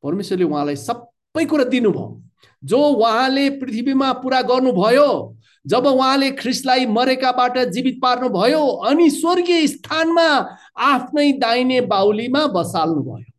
[0.02, 2.22] परमेश्वरले उहाँलाई सबै कुरा दिनुभयो।
[2.64, 5.08] जो उहाँले पृथ्वीमा पुरा गर्नुभयो
[5.66, 10.28] जब उहाँले ख्रिस्टलाई मरेकाबाट जीवित पार्नुभयो अनि स्वर्गीय स्थानमा
[10.88, 13.32] आफ्नै दाहिने बाहुलीमा बसाल्नु भयो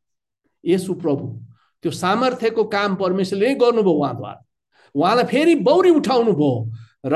[0.64, 1.28] यसु प्रभु
[1.84, 4.44] त्यो सामर्थ्यको काम परमेश्वरले गर्नुभयो उहाँद्वारा।
[4.96, 6.54] उहाँलाई फेरि बौरी उठाउनु भयो
[7.06, 7.16] र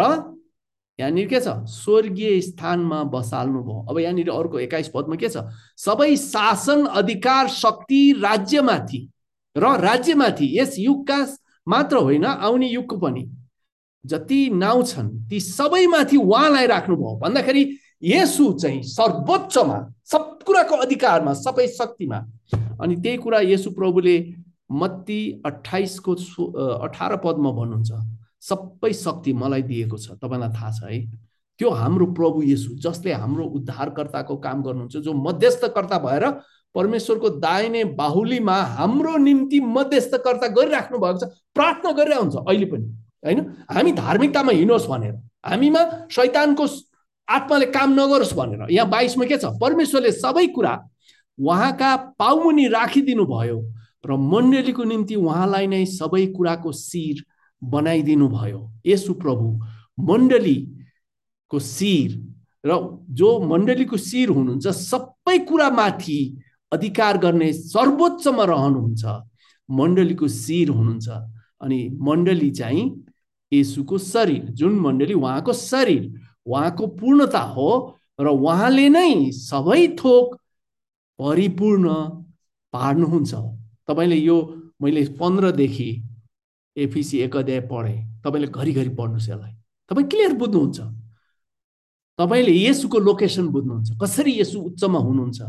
[1.00, 1.48] यहाँनिर के छ?
[1.66, 5.38] स्वर्गीय स्थानमा बसाल्नु भयो अब यहाँनिर अर्को एक्काइस पदमा के छ?
[5.78, 9.08] सबै शासन अधिकार शक्ति राज्यमाथि
[9.56, 11.26] र राज्यमाथि यस युगका
[11.68, 13.30] मात्र होइन आउने युगको पनि
[14.06, 17.64] जति नाउँ छन् ती सबैमाथि उहाँलाई राख्नुभयो। भन्दाखेरि
[18.04, 19.78] यसु चाहिँ सर्वोच्चमा
[20.12, 22.18] सब कुराको अधिकारमा सबै शक्तिमा।
[22.82, 24.18] अनि त्यही कुरा यसु प्रभुले
[24.72, 26.14] मत्ती अठाइसको
[26.82, 27.92] अठार पदमा भन्नुहुन्छ।
[28.42, 31.00] सबै शक्ति मलाई दिएको छ। तपाईँलाई थाहा छ है?
[31.60, 36.26] त्यो हाम्रो प्रभु येसु जसले हाम्रो उद्धारकर्ताको काम गर्नुहुन्छ जो मध्यस्थकर्ता भएर
[36.76, 42.88] परमेश्वरको दाहिने बाहुलीमा हाम्रो निम्ति मध्यस्थकर्ता गरिराख्नु भएको छ प्रार्थना गरिरहेको हुन्छ अहिले पनि
[43.26, 43.40] होइन?
[43.70, 45.14] हामी धार्मिकतामा हिँडोस् भनेर
[45.46, 45.82] हामीमा
[46.12, 46.66] शैतानको
[47.28, 49.46] आत्माले काम नगरोस् भनेर। यहाँ बाइसमा के छ?
[49.62, 50.74] परमेश्वरले सबै कुरा
[51.40, 53.60] उहाँका पाउमुनि राखिदिनु भयो
[54.06, 57.24] र मण्डलीको निम्ति उहाँलाई नै सबै कुराको शिर
[57.62, 59.48] बनाइदिनु भयो। यसु प्रभु
[60.08, 62.10] मण्डलीको शिर
[62.64, 62.78] र
[63.12, 66.20] जो मण्डलीको शिर हुनुहुन्छ सबै कुरामाथि
[66.72, 69.04] अधिकार गर्ने सर्वोच्चमा रहनुहुन्छ।
[69.70, 71.08] मण्डलीको शिर हुनुहुन्छ
[71.62, 72.84] अनि मण्डली चाहिँ
[73.52, 76.04] यसुको शरीर जुन मण्डली उहाँको शरीर
[76.46, 77.70] उहाँको पूर्णता हो
[78.20, 80.36] र उहाँले नै सबै थोक
[81.20, 81.94] परिपूर्ण
[82.74, 83.34] पार्नुहुन्छ।
[83.88, 84.38] तपाईँले यो
[84.82, 85.90] मैले पन्ध्रदेखि
[86.78, 89.54] एफिसी एक अध्याय पढेँ। तपाईँले घरिघरि पढ्नुहोस् यसलाई।
[89.90, 90.80] तपाईँ क्लियर बुझ्नुहुन्छ?
[92.20, 95.42] तपाईँले यसुको लोकेसन बुझ्नुहुन्छ। कसरी यसु उच्चमा हुनुहुन्छ?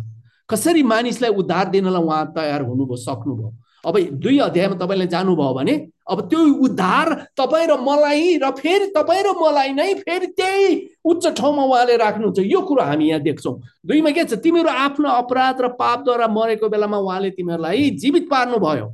[0.50, 3.50] कसरी मानिसलाई उद्धार दिनलाई उहाँ तयार हुनुभयो सक्नुभयो?
[3.84, 5.74] अब दुई अध्यायमा तपाईँले जानुभयो भने
[6.10, 7.06] अब त्यो उद्धार
[7.38, 12.38] तपाईँ र मलाई र फेरि तपाईँ र मलाई नै फेरि त्यही उच्च ठाउँमा उहाँले राख्नुहुन्छ।
[12.38, 13.54] यो कुरो हामी यहाँ देख्छौँ।
[13.86, 14.34] दुईमा के छ?
[14.42, 18.86] तिमीहरू आफ्नो अपराध र पापद्वारा मरेको बेलामा उहाँले तिमीहरूलाई जीवित पार्नुभयो।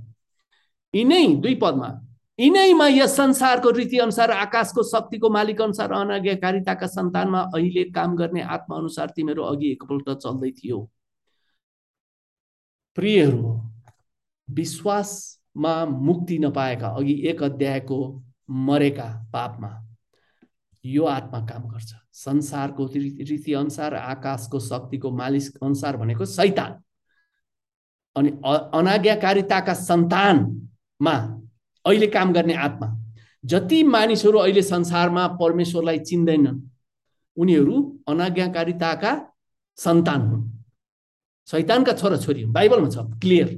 [0.94, 1.88] यिनै दुई पदमा
[2.39, 8.76] यिनैमा यस संसारको रीति अनुसार आकाशको शक्तिको मालिक अनुसार अनाज्ञाकारिताका सन्तानमा अहिले काम गर्ने आत्मा
[8.76, 10.78] अनुसार तिमीहरू अघि एकपल्ट चल्दै थियो।
[12.97, 13.59] प्रियहरू
[14.49, 17.99] विश्वासमा मुक्ति नपाएका अघि एक अध्यायको
[18.68, 19.70] मरेका पापमा
[20.84, 26.80] यो आत्मा काम गर्छ। संसारको रीति अनुसार आकाशको शक्तिको मालिक अनुसार भनेको सैतान।
[28.16, 28.30] अनि
[28.78, 31.16] अनाज्ञाकारिताका सन्तानमा
[31.89, 32.86] अहिले काम गर्ने आत्मा।
[33.45, 36.61] जति मानिसहरू अहिले संसारमा परमेश्वरलाई चिन्दैनन्
[37.36, 37.76] उनीहरू
[38.09, 39.12] अनाज्ञाकारिताका
[39.78, 40.43] सन्तान हुन्।
[41.49, 43.49] शैतानका छोराछोरी हुन्। बाइबलमा छ क्लियर।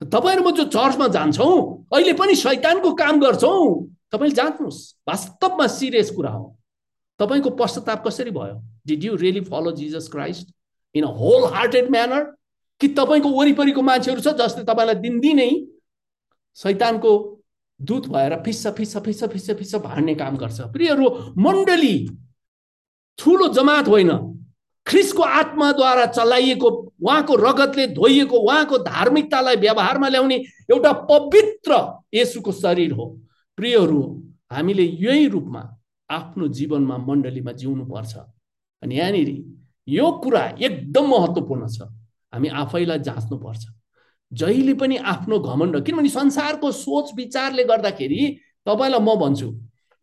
[0.00, 6.30] तपाईँहरू म जो चर्चमा जान्छौँ अहिले पनि शैतानको काम गर्छौँ। तपाईँले जान्नुहोस् वास्तवमा सिरियस कुरा
[6.30, 6.56] हो।
[7.20, 8.60] तपाईँको पश्चाताप कसरी भयो?
[8.86, 10.46] Did you really follow Jesus Christ
[10.94, 11.10] in a
[11.54, 12.22] wholehearted manner
[12.80, 15.50] कि तपाईँको वरिपरिको मान्छेहरू छ जसले तपाईँलाई दिनदिनै
[16.54, 17.33] शैतानको
[17.80, 21.08] दूत भएर फिस्स फिस्स फिस्स फिस्स फिस्स भाँड्ने काम गर्छ। प्रियहरू
[21.38, 21.96] मण्डली
[23.18, 24.10] ठुलो जमात होइन।
[24.86, 26.68] ख्रिसको आत्माद्वारा चलाइएको
[27.02, 30.36] उहाँको रगतले धोइएको उहाँको धार्मिकतालाई व्यवहारमा ल्याउने
[30.70, 31.78] एउटा पवित्र
[32.14, 33.06] यसुको शरीर हो।
[33.58, 34.00] प्रियहरू
[34.52, 35.62] हामीले यही रूपमा
[36.10, 38.16] आफ्नो जीवनमा मण्डलीमा जिउनु पर्छ
[38.82, 39.30] अनि यहाँनिर
[39.88, 41.88] यो कुरा एकदम महत्त्वपूर्ण छ।
[42.32, 43.64] हामी आफैलाई जाँच्नुपर्छ।
[44.40, 48.20] जहिले पनि आफ्नो घमण्ड किनभने संसारको सोच विचारले गर्दाखेरि
[48.66, 49.48] तपाईँलाई म भन्छु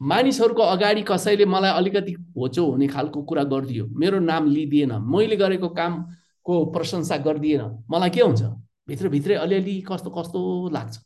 [0.02, 5.70] मानिसहरूको अगाडि कसैले मलाई अलिकति होचो हुने खालको कुरा गरिदियो मेरो नाम लिइदिएन मैले गरेको
[5.70, 8.42] कामको प्रशंसा गरिदिएन मलाई के हुन्छ?
[8.88, 10.40] भित्रभित्रै अलिअलि कस्तो कस्तो
[10.74, 10.98] लाग्छ।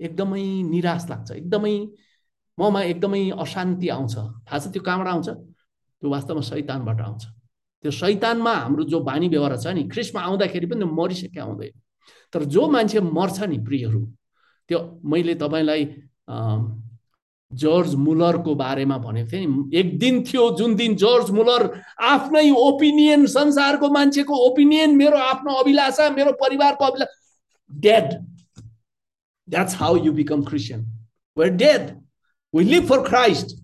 [0.00, 1.74] एकदमै निराश लाग्छ एकदमै
[2.58, 4.14] ममा एकदमै अशान्ति आउँछ।
[4.46, 5.28] थाहा छ त्यो कहाँबाट आउँछ?
[5.28, 7.22] त्यो वास्तवमा शैतानबाट आउँछ।
[7.82, 11.72] त्यो शैतानमा हाम्रो जो बानी व्यवहार छ नि ख्रिस्टमा आउँदाखेरि पनि मरिसक्यो आउँदैन।
[12.32, 14.00] तर जो मान्छे मर्छ नि प्रियहरू
[14.68, 15.84] त्यो मैले तपाईँलाई
[17.50, 23.26] जर्ज मुलरको बारेमा भनेको थिएँ नि एक दिन थियो जुन दिन जर्ज मुलर आफ्नै ओपिनियन
[23.26, 27.18] संसारको मान्छेको ओपिनियन मेरो आफ्नो अभिलाषा मेरो परिवारको अभिलाषा
[27.70, 28.12] dead
[29.48, 30.84] that's how you become Christian
[31.36, 31.90] we're dead
[32.54, 33.56] we live for Christ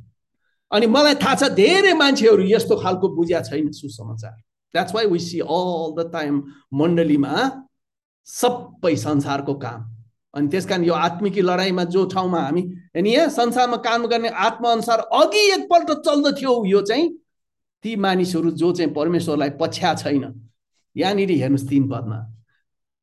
[0.70, 4.32] अनि मलाई थाहा छ धेरै मान्छेहरू यस्तो खालको बुझ्या छैन सुसमाचार.
[4.74, 6.42] That's why we see all the time
[6.74, 7.34] मण्डलीमा
[8.28, 9.84] सबै संसारको काम।
[10.34, 12.62] अनि त्यस कारण यो आत्मिकी लडाइँमा जो ठाउँमा हामी
[12.96, 17.08] अनि यहाँ संसारमा काम गर्ने आत्माअनुसार अघि एकपल्ट चल्दथ्यो यो चाहिँ
[17.84, 20.24] ती मानिसहरू जो चाहिँ परमेश्वरलाई पछ्या छैन।
[20.96, 22.18] यहाँनिर हेर्नुहोस् तिन पदमा।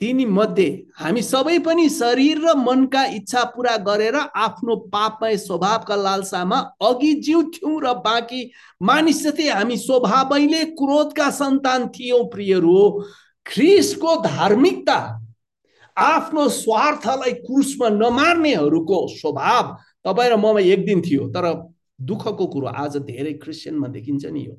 [0.02, 0.70] तिनी मध्ये
[1.00, 7.80] हामी सबै पनि शरीर र मनका इच्छा पुरा गरेर आफ्नो पापमय स्वभावका लालसामा अघि जिउथ्यौँ
[7.82, 8.42] र बाँकी
[8.82, 12.80] मानिस जति हामी स्वभावैले क्रोधका सन्तान थियौँ प्रियहरू।
[13.46, 14.98] ख्रिसको धार्मिकता
[15.98, 19.76] आफ्नो स्वार्थलाई क्रुसमा नमार्नेहरूको स्वभाव
[20.06, 21.46] तपाईँ र ममा एक दिन थियो तर
[22.02, 24.54] दुःखको कुरो आज धेरै क्रिस्चियनमा देखिन्छ नि यो।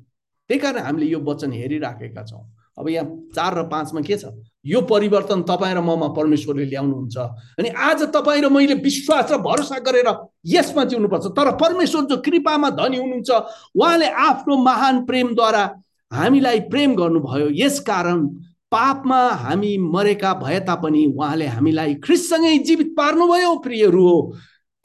[0.49, 2.43] त्यही कारण हामीले यो वचन हेरिराखेका छौँ।
[2.79, 3.05] अब यहाँ
[3.35, 4.25] चार र पाँचमा के छ?
[4.65, 7.17] यो परिवर्तन तपाईँ र ममा परमेश्वरले ल्याउनुहुन्छ।
[7.59, 10.07] अनि आज तपाईँ र मैले विश्वास र भरोसा गरेर
[10.45, 13.29] यसमा जिउनुपर्छ। तर परमेश्वर जो कृपामा धनी हुनुहुन्छ
[13.75, 15.63] उहाँले आफ्नो महान प्रेमद्वारा
[16.11, 18.27] हामीलाई प्रेम गर्नुभयो। यस कारण
[18.71, 24.17] पापमा हामी मरेका भए तापनि उहाँले हामीलाई ख्रिससँगै जीवित पार्नुभयो प्रियहरू हो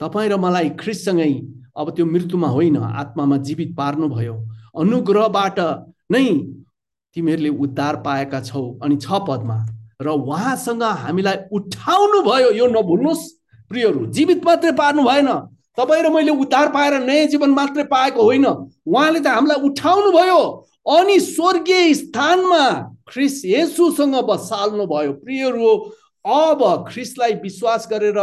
[0.01, 1.33] तपाईँ र मलाई ख्रिससँगै
[1.77, 4.35] अब त्यो मृत्युमा होइन आत्मामा जीवित पार्नुभयो।
[4.75, 5.59] अनुग्रहबाट
[6.11, 6.25] नै
[7.15, 9.57] तिमीहरूले उद्धार पाएका छौ अनि छ पदमा।
[10.01, 13.25] र उहाँसँग हामीलाई उठाउनु भयो यो नभुल्नुहोस्
[13.71, 15.29] प्रियहरू जीवित मात्रै पार्नु भएन।
[15.77, 20.39] तपाईँ र मैले उद्धार पाएर नयाँ जीवन मात्रै पाएको होइन। उहाँले त हामीलाई उठाउनु भयो
[20.91, 22.63] अनि स्वर्गीय स्थानमा
[23.11, 25.67] ख्रिस येसुसँग बसाल्नु भयो। प्रियहरू
[26.25, 28.19] अब ख्रिसलाई विश्वास गरेर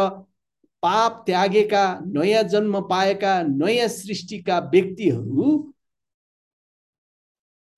[0.83, 5.47] पाप त्यागेका नयाँ जन्म पाएका नयाँ सृष्टिका व्यक्तिहरू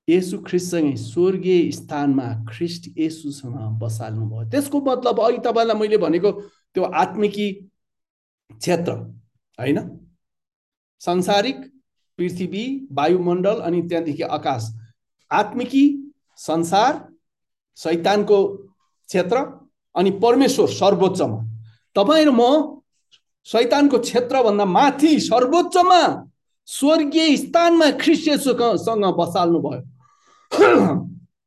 [0.09, 6.31] यसु ख्रिस्टसँगै स्वर्गीय स्थानमा ख्रिस्ट यसुसँग बसाल्नु भयो। त्यसको मतलब अघि तपाईँलाई मैले भनेको
[6.75, 7.53] त्यो आत्मिकी
[8.51, 8.93] क्षेत्र
[9.59, 9.79] होइन?
[11.01, 11.57] संसारिक
[12.19, 14.71] पृथ्वी वायुमण्डल अनि त्यहाँदेखि आकाश।
[15.31, 15.85] आत्मिकी
[16.41, 16.93] संसार
[17.79, 18.39] सैतानको
[19.09, 19.37] क्षेत्र
[19.95, 21.39] अनि परमेश्वर सर्वोच्चमा।
[21.97, 22.43] तपाईँ र म
[23.47, 26.01] सैतानको क्षेत्रभन्दा माथि सर्वोच्चमा
[26.69, 29.81] स्वर्गीय स्थानमा ख्रिस्टसँग बसाल्नु भयो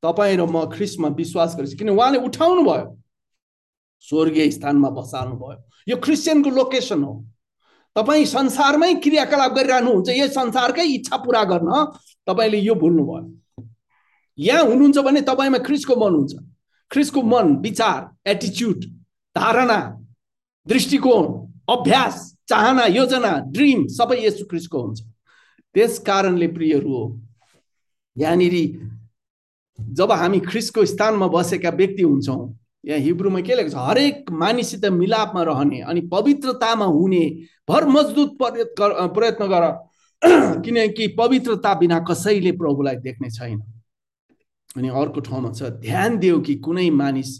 [0.03, 2.87] तपाईँ र म ख्रिस्टमा विश्वास गरेपछि किन उहाँले उठाउनु भयो
[4.03, 7.13] स्वर्गीय स्थानमा बसाल्नु भयो यो क्रिस्चियनको लोकेसन हो।
[7.95, 11.69] तपाईँ संसारमै क्रियाकलाप गरिरहनुहुन्छ यो संसारकै इच्छा पुरा गर्न
[12.27, 13.42] तपाईँले यो भुल्नुभयो।
[14.37, 16.33] यहाँ हुनुहुन्छ भने तपाईँमा ख्रिसको मन हुन्छ।
[16.91, 18.85] ख्रिसको मन विचार एटिच्युड
[19.35, 19.79] धारणा
[20.67, 21.25] दृष्टिकोण
[21.69, 22.15] अभ्यास
[22.49, 25.01] चाहना योजना ड्रिम सबै यसो ख्रिसको हुन्छ।
[25.75, 27.05] त्यस कारणले प्रियहरू हो
[28.17, 28.55] यहाँनिर
[29.79, 32.41] जब हामी ख्रिसको स्थानमा बसेका व्यक्ति हुन्छौँ
[32.85, 37.25] यहाँ हिब्रूमा के लेख्छ हरेक मानिससित मिलापमा रहने अनि पवित्रतामा हुने
[37.69, 39.71] भर मजबुत प्रयत्न गर।
[40.63, 43.61] किनकि पवित्रता बिना कसैले प्रभुलाई देख्ने छैन।
[44.75, 47.37] अनि अर्को ठाउँमा छ ध्यान देऊ कि कुनै मानिस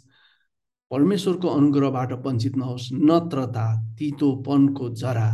[0.92, 3.66] परमेश्वरको अनुग्रहबाट वञ्चित नहोस् नत्रता
[3.98, 5.30] तितोपनको जरा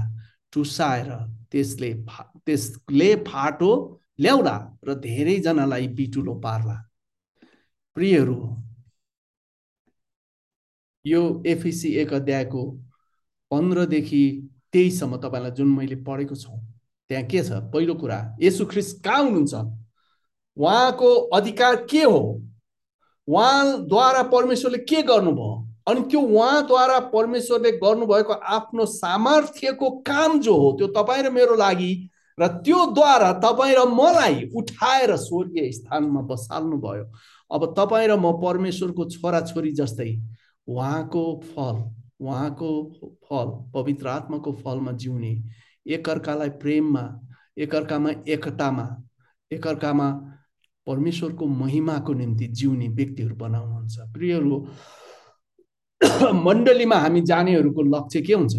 [0.54, 1.10] टुसाएर
[1.52, 3.72] त्यसले फा त्यसले फाटो
[4.20, 4.56] ल्याउला
[4.88, 6.76] र धेरैजनालाई बिटुलो पार्ला.
[7.96, 8.38] प्रियहरू
[11.06, 12.64] यो एफिसी एक अध्यायको
[13.52, 14.24] पन्ध्रदेखि
[14.74, 16.52] तेइससम्म तपाईँलाई जुन मैले पढेको छु
[17.10, 17.52] त्यहाँ के छ?
[17.74, 19.79] पहिलो कुरा यसु ख्रिस कहाँ हुनुहुन्छ?
[20.60, 22.20] उहाँको अधिकार के हो?
[23.28, 25.66] उहाँद्वारा परमेश्वरले के गर्नुभयो?
[25.88, 31.92] अनि त्यो उहाँद्वारा परमेश्वरले गर्नुभएको आफ्नो सामर्थ्यको काम जो हो त्यो तपाईँ र मेरो लागि
[32.38, 37.06] र त्यो द्वारा तपाईँ र मलाई उठाएर स्वर्गीय स्थानमा बसाल्नु भयो
[37.52, 40.12] अब तपाईँ र म परमेश्वरको छोराछोरी जस्तै
[40.68, 41.24] उहाँको
[41.56, 41.84] फल
[42.22, 42.72] उहाँको
[43.26, 45.34] फल पवित्र आत्माको फलमा जिउने
[45.88, 47.04] एकअर्कालाई प्रेममा
[47.58, 48.88] एकअर्कामा एकतामा
[49.52, 50.08] एकअर्कामा
[50.90, 54.56] परमेश्वरको महिमाको निम्ति जिउने व्यक्तिहरू बनाउनुहुन्छ। प्रियहरू
[56.46, 58.56] मण्डलीमा हामी जानेहरूको लक्ष्य के हुन्छ?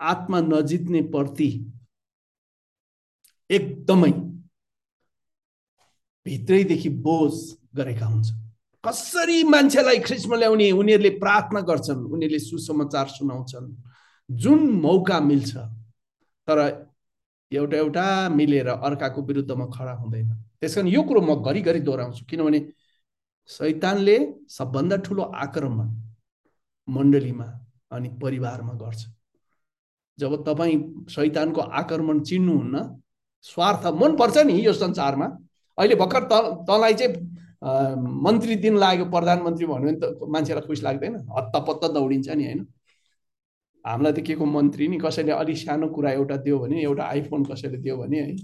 [0.00, 1.50] आत्मा नजित्ने प्रति
[3.50, 4.10] एकदमै
[6.26, 7.32] भित्रैदेखि बोझ
[7.74, 8.28] गरेका हुन्छ।
[8.84, 13.74] कसरी मान्छेलाई ख्रिस्म ल्याउने उनीहरूले प्रार्थना गर्छन् उनीहरूले सुसमाचार सुनाउँछन्
[14.30, 15.56] जुन मौका मिल्छ
[16.48, 16.58] तर
[17.52, 20.30] एउटा एउटा मिलेर अर्काको विरुद्धमा खडा हुँदैन।
[20.62, 22.60] त्यस कारण यो कुरो म घरिघरि दोहोऱ्याउँछु किनभने
[23.50, 24.16] सैतानले
[24.50, 25.88] सबभन्दा ठुलो आक्रमण
[26.88, 27.46] मण्डलीमा
[27.96, 29.06] अनि परिवारमा गर्छ।
[30.18, 30.76] जब तपाईँ
[31.10, 32.76] शैतानको आक्रमण चिन्नुहुन्न
[33.44, 35.26] स्वार्थ मनपर्छ नि यो संसारमा।
[35.78, 36.32] अहिले भर्खर त
[36.68, 37.14] तँलाई चाहिँ
[38.24, 42.60] मन्त्री दिन लाग्यो प्रधानमन्त्री भन्यो भने त मान्छेलाई खुसी लाग्दैन। हत्तपत्त दौडिन्छ नि होइन?
[43.84, 44.98] हामीलाई त के को मन्त्री नि?
[44.98, 48.36] कसैले अलिक सानो कुरा एउटा दियो भने एउटा आइफोन कसैले दियो भने है?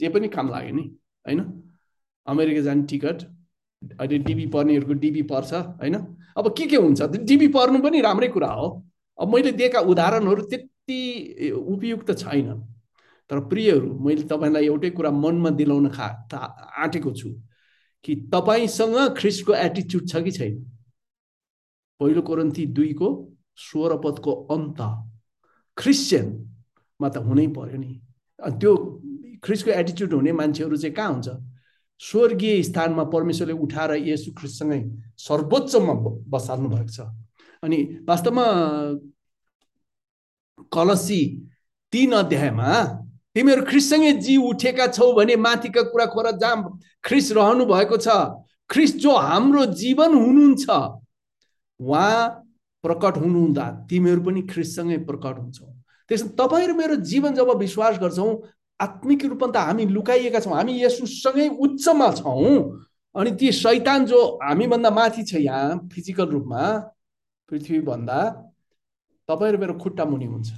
[0.00, 0.84] जे पनि काम लाग्यो नि।
[1.26, 1.40] होइन?
[2.26, 3.22] अमेरिका जाने टिकट
[4.00, 5.94] अहिले डिबी पर्नेहरूको डिबी पर्छ होइन?
[6.36, 7.02] अब के के हुन्छ?
[7.02, 8.68] डिबी पर्नु पनि राम्रै कुरा हो।
[9.18, 12.48] अब मैले दिएका उदाहरणहरू त्यति उपयुक्त छैन।
[13.30, 16.06] तर प्रियहरू मैले तपाईँलाई एउटै कुरा मनमा दिलाउन खा
[16.78, 17.30] आँटेको छु
[18.04, 20.54] कि तपाईँसँग ख्रिस्टको एटिच्युड छ कि छैन?
[22.00, 23.08] पहिलो कोरन्ती दुईको
[23.56, 24.80] स्वर पदको अन्त।
[25.76, 27.92] क्रिस्चियनमा त हुनै पर्यो नि।
[28.60, 28.72] त्यो
[29.44, 31.28] ख्रिस्टको एटिच्युड हुने मान्छेहरू चाहिँ कहाँ हुन्छ?
[32.00, 34.80] स्वर्गीय स्थानमा परमेश्वरले उठाएर यसु ख्रिस्टसँगै
[35.18, 35.94] सर्वोच्चमा
[36.28, 37.00] बसाल्नु भएको छ।
[37.62, 37.78] अनि
[38.08, 38.46] वास्तवमा
[40.72, 41.22] कलसी
[41.92, 42.72] तिन अध्यायमा
[43.36, 48.08] तिमीहरू ख्रिससँगै जी उठेका छौ भने माथिका कुरा खोर जहाँ ख्रिस रहनु भएको छ
[48.70, 50.68] ख्रिस जो हाम्रो जीवन हुनुहुन्छ
[51.80, 52.12] उहाँ
[52.84, 55.66] प्रकट हुनुहुँदा तिमीहरू पनि ख्रिससँगै प्रकट हुन्छौ।
[56.10, 58.32] त्यस तपाईँ र मेरो जीवन जब विश्वास गर्छौँ
[58.80, 62.56] आत्मिक रूपमा त हामी लुकाइएका छौँ। हामी यसुसँगै उच्चमा छौँ।
[63.14, 66.62] अनि ती शैतान जो हामीभन्दा माथि छ यहाँ फिजिकल रूपमा
[67.48, 68.18] पृथ्वीभन्दा
[69.28, 70.50] तपाईँ र मेरो खुट्टा मुनि हुन्छ।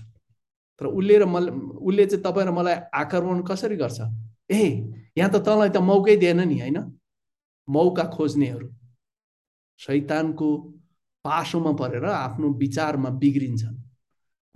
[0.81, 4.01] तर उसले र मलाई उसले चाहिँ तपाईँ र मलाई आक्रमण कसरी गर्छ?
[4.51, 4.63] ए
[5.19, 6.79] यहाँ त तँलाई त मौकै दिएन नि होइन?
[7.69, 8.69] मौका खोज्नेहरू।
[9.81, 10.49] शैतानको
[11.25, 13.77] पासोमा परेर आफ्नो विचारमा बिग्रिन्छन्।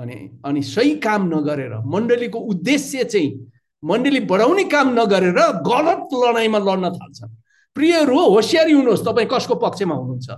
[0.00, 3.51] अनि अनि सही काम नगरेर मण्डलीको उद्देश्य चाहिँ
[3.82, 7.34] मण्डली बढाउने काम नगरेर गलत लडाइँमा लड्न थाल्छन्।
[7.76, 10.30] प्रियहरू होसियारी हुनुहोस् तपाईँ कसको पक्षमा हुनुहुन्छ?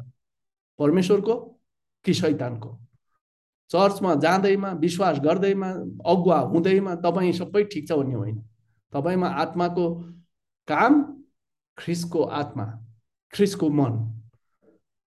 [0.79, 1.35] परमेश्वरको
[2.05, 2.71] कि शैतानको?
[3.71, 5.69] चर्चमा जाँदैमा विश्वास गर्दैमा
[6.07, 8.39] अगुवा हुँदैमा तपाईँ सबै ठिक छ भन्ने होइन।
[8.93, 9.87] तपाईँमा आत्माको
[10.69, 10.93] काम
[11.79, 12.65] ख्रिसको आत्मा
[13.33, 13.93] ख्रिसको मन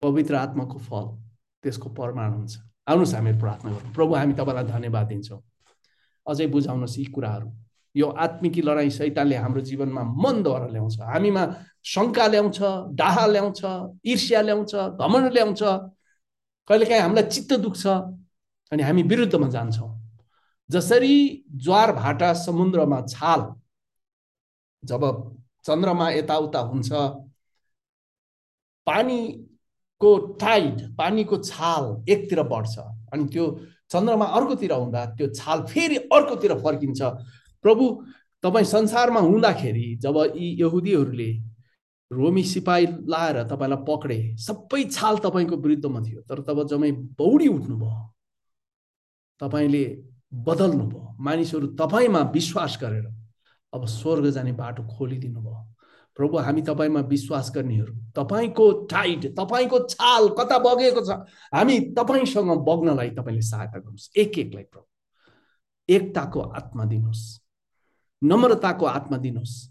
[0.01, 1.05] पवित्र आत्माको फल
[1.63, 2.57] त्यसको प्रमाण हुन्छ।
[2.87, 5.41] आउनुहोस् हामी प्रार्थना गरौँ। प्रभु हामी तपाईँलाई धन्यवाद दिन्छौँ।
[6.27, 7.49] अझै बुझाउनुहोस् यी कुराहरू।
[7.99, 11.43] यो आत्मिकी लडाइँ सैतानले हाम्रो जीवनमा मनद्वारा ल्याउँछ। हामीमा
[11.93, 12.59] शङ्का ल्याउँछ
[12.99, 13.61] डाहा ल्याउँछ
[14.05, 15.61] ईर्ष्या ल्याउँछ घमण्ड ल्याउँछ।
[16.67, 17.85] कहिलेकाहीँ हामीलाई चित्त दुख्छ
[18.71, 19.89] अनि हामी विरुद्धमा जान्छौँ।
[20.69, 21.15] जसरी
[21.65, 23.41] ज्वार भाटा समुद्रमा छाल
[24.83, 25.03] जब
[25.65, 26.91] चन्द्रमा यताउता हुन्छ
[28.87, 32.77] पानीको टाइड पानीको छाल एकतिर बढ्छ
[33.13, 33.45] अनि त्यो
[33.91, 37.01] चन्द्रमा अर्कोतिर हुँदा त्यो छाल फेरि अर्कोतिर फर्किन्छ।
[37.63, 37.85] प्रभु
[38.43, 41.31] तपाईँ संसारमा हुँदाखेरि जब यी यहुदीहरूले
[42.11, 48.05] रोमी सिपाही लाएर तपाईँलाई पक्रे सबै छाल तपाईँको विरुद्धमा थियो। तर तब जमै बौडी उठ्नुभयो।
[49.41, 49.83] तपाईँले
[50.45, 53.05] बदल्नु भयो मानिसहरू तपाईँमा विश्वास गरेर
[53.73, 55.65] अब स्वर्ग जाने बाटो खोलिदिनु भयो
[56.17, 61.19] प्रभु हामी तपाईँमा विश्वास गर्नेहरू तपाईँको टाइट तपाईँको छाल कता बगेको छ
[61.53, 64.87] हामी तपाईँसँग बग्नलाई तपाईँले सहायता गर्नुहोस्। एक एकलाई प्रभु
[65.89, 67.23] एकताको आत्मा दिनुहोस्।
[68.23, 69.69] नम्रताको आत्मा दिनुहोस्।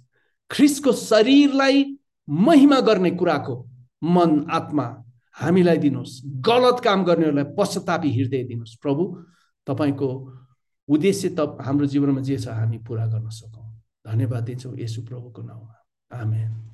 [0.51, 3.55] ख्रिसको शरीरलाई महिमा गर्ने कुराको
[4.03, 9.05] मन आत्मा हामीलाई दिनुहोस्। गलत काम गर्नेहरूलाई पश्चातापी हृदय दिनुहोस्। प्रभु
[9.67, 10.09] तपाईँको
[10.89, 13.67] उद्देश्य त हाम्रो जीवनमा जे छ हामी पुरा गर्न सकौँ।
[14.07, 15.75] धन्यवाद दिन्छौँ यसु प्रभुको नाउँमा।
[16.11, 16.68] आमेन।